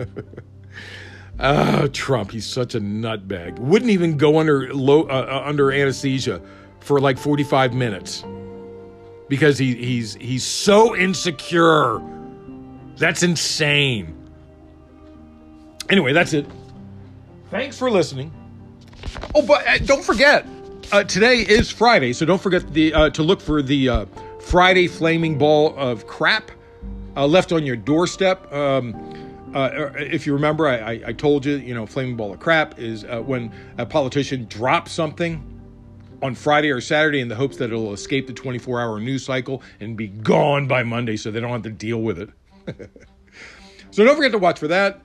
Ah, 1.40 1.88
Trump, 1.92 2.30
he's 2.30 2.46
such 2.46 2.74
a 2.74 2.80
nutbag. 2.80 3.58
Wouldn't 3.58 3.90
even 3.90 4.16
go 4.16 4.38
under 4.38 4.72
low, 4.72 5.02
uh, 5.02 5.42
uh, 5.42 5.48
under 5.48 5.72
anesthesia 5.72 6.40
for 6.80 7.00
like 7.00 7.18
45 7.18 7.74
minutes 7.74 8.24
because 9.28 9.58
he, 9.58 9.74
he's 9.74 10.14
he's 10.14 10.44
so 10.44 10.94
insecure. 10.94 12.00
That's 12.96 13.24
insane. 13.24 14.14
Anyway, 15.90 16.12
that's 16.12 16.32
it. 16.34 16.46
Thanks 17.50 17.76
for 17.76 17.90
listening. 17.90 18.32
Oh, 19.34 19.42
but 19.42 19.66
uh, 19.66 19.78
don't 19.78 20.04
forget, 20.04 20.46
uh, 20.92 21.02
today 21.02 21.38
is 21.38 21.68
Friday, 21.68 22.12
so 22.12 22.24
don't 22.24 22.40
forget 22.40 22.72
the 22.72 22.94
uh, 22.94 23.10
to 23.10 23.24
look 23.24 23.40
for 23.40 23.60
the 23.60 23.88
uh, 23.88 24.04
Friday 24.44 24.86
flaming 24.88 25.38
ball 25.38 25.74
of 25.76 26.06
crap 26.06 26.50
uh, 27.16 27.26
left 27.26 27.50
on 27.50 27.64
your 27.64 27.76
doorstep. 27.76 28.52
Um, 28.52 28.94
uh, 29.54 29.90
if 29.96 30.26
you 30.26 30.34
remember, 30.34 30.68
I, 30.68 31.00
I, 31.06 31.12
told 31.12 31.46
you, 31.46 31.56
you 31.56 31.74
know, 31.74 31.86
flaming 31.86 32.16
ball 32.16 32.32
of 32.32 32.40
crap 32.40 32.78
is 32.78 33.04
uh, 33.04 33.20
when 33.20 33.52
a 33.78 33.86
politician 33.86 34.46
drops 34.46 34.92
something 34.92 35.42
on 36.22 36.34
Friday 36.34 36.70
or 36.70 36.80
Saturday 36.80 37.20
in 37.20 37.28
the 37.28 37.34
hopes 37.34 37.56
that 37.56 37.70
it'll 37.70 37.92
escape 37.92 38.26
the 38.26 38.32
24 38.32 38.80
hour 38.80 39.00
news 39.00 39.24
cycle 39.24 39.62
and 39.80 39.96
be 39.96 40.08
gone 40.08 40.66
by 40.66 40.82
Monday 40.82 41.16
so 41.16 41.30
they 41.30 41.40
don't 41.40 41.50
have 41.50 41.62
to 41.62 41.70
deal 41.70 42.02
with 42.02 42.18
it. 42.18 42.30
so 43.90 44.04
don't 44.04 44.16
forget 44.16 44.32
to 44.32 44.38
watch 44.38 44.58
for 44.58 44.68
that. 44.68 45.00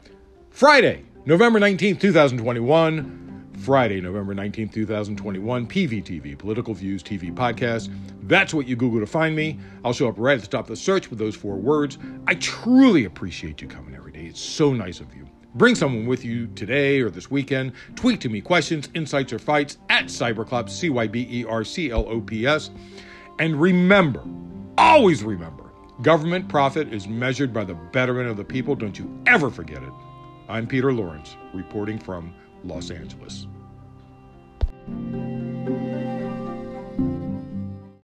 Friday, 0.50 1.06
November 1.26 1.60
19th, 1.60 2.00
2021. 2.02 3.29
Friday, 3.60 4.00
November 4.00 4.34
19th, 4.34 4.72
2021, 4.72 5.68
PVTV, 5.68 6.38
Political 6.38 6.74
Views 6.76 7.04
TV 7.04 7.34
Podcast. 7.34 7.94
That's 8.24 8.54
what 8.54 8.68
you 8.68 8.78
Google 8.78 9.02
to 9.02 9.06
find 9.06 9.36
me. 9.36 9.60
I'll 9.84 9.92
show 9.92 10.08
up 10.08 10.16
right 10.18 10.38
at 10.38 10.42
the 10.42 10.48
top 10.48 10.62
of 10.62 10.70
the 10.70 10.78
search 10.78 11.10
with 11.10 11.20
those 11.20 11.36
four 11.36 11.58
words. 11.58 11.98
I 12.26 12.36
truly 12.36 13.04
appreciate 13.04 13.62
you 13.62 13.68
coming 13.68 13.94
every 13.96 14.14
day. 14.14 14.26
It's 14.26 14.40
so 14.40 14.72
nice 14.72 15.02
of 15.02 15.14
you. 15.14 15.28
Bring 15.56 15.76
someone 15.76 16.06
with 16.06 16.24
you 16.24 16.48
today 16.48 17.02
or 17.02 17.10
this 17.10 17.30
weekend. 17.30 17.74
Tweet 17.96 18.22
to 18.22 18.30
me 18.30 18.40
questions, 18.40 18.88
insights, 18.94 19.34
or 19.34 19.40
fights 19.40 19.78
at 19.90 20.06
Cyberclops, 20.06 20.70
C 20.70 20.90
Y 20.90 21.08
B 21.08 21.28
E 21.30 21.46
R 21.46 21.66
C 21.66 21.92
L 21.92 22.08
O 22.08 22.22
P 22.22 22.48
S. 22.48 22.70
And 23.40 23.60
remember, 23.60 24.24
always 24.78 25.22
remember, 25.22 25.66
government 26.02 26.48
profit 26.48 26.94
is 26.94 27.10
measured 27.10 27.54
by 27.54 27.66
the 27.66 27.74
betterment 27.74 28.30
of 28.30 28.38
the 28.38 28.46
people. 28.46 28.74
Don't 28.74 28.98
you 28.98 29.22
ever 29.26 29.50
forget 29.50 29.84
it. 29.84 29.92
I'm 30.48 30.66
Peter 30.66 30.94
Lawrence, 30.94 31.36
reporting 31.54 32.00
from 32.00 32.34
Los 32.64 32.92
Angeles. 32.92 33.48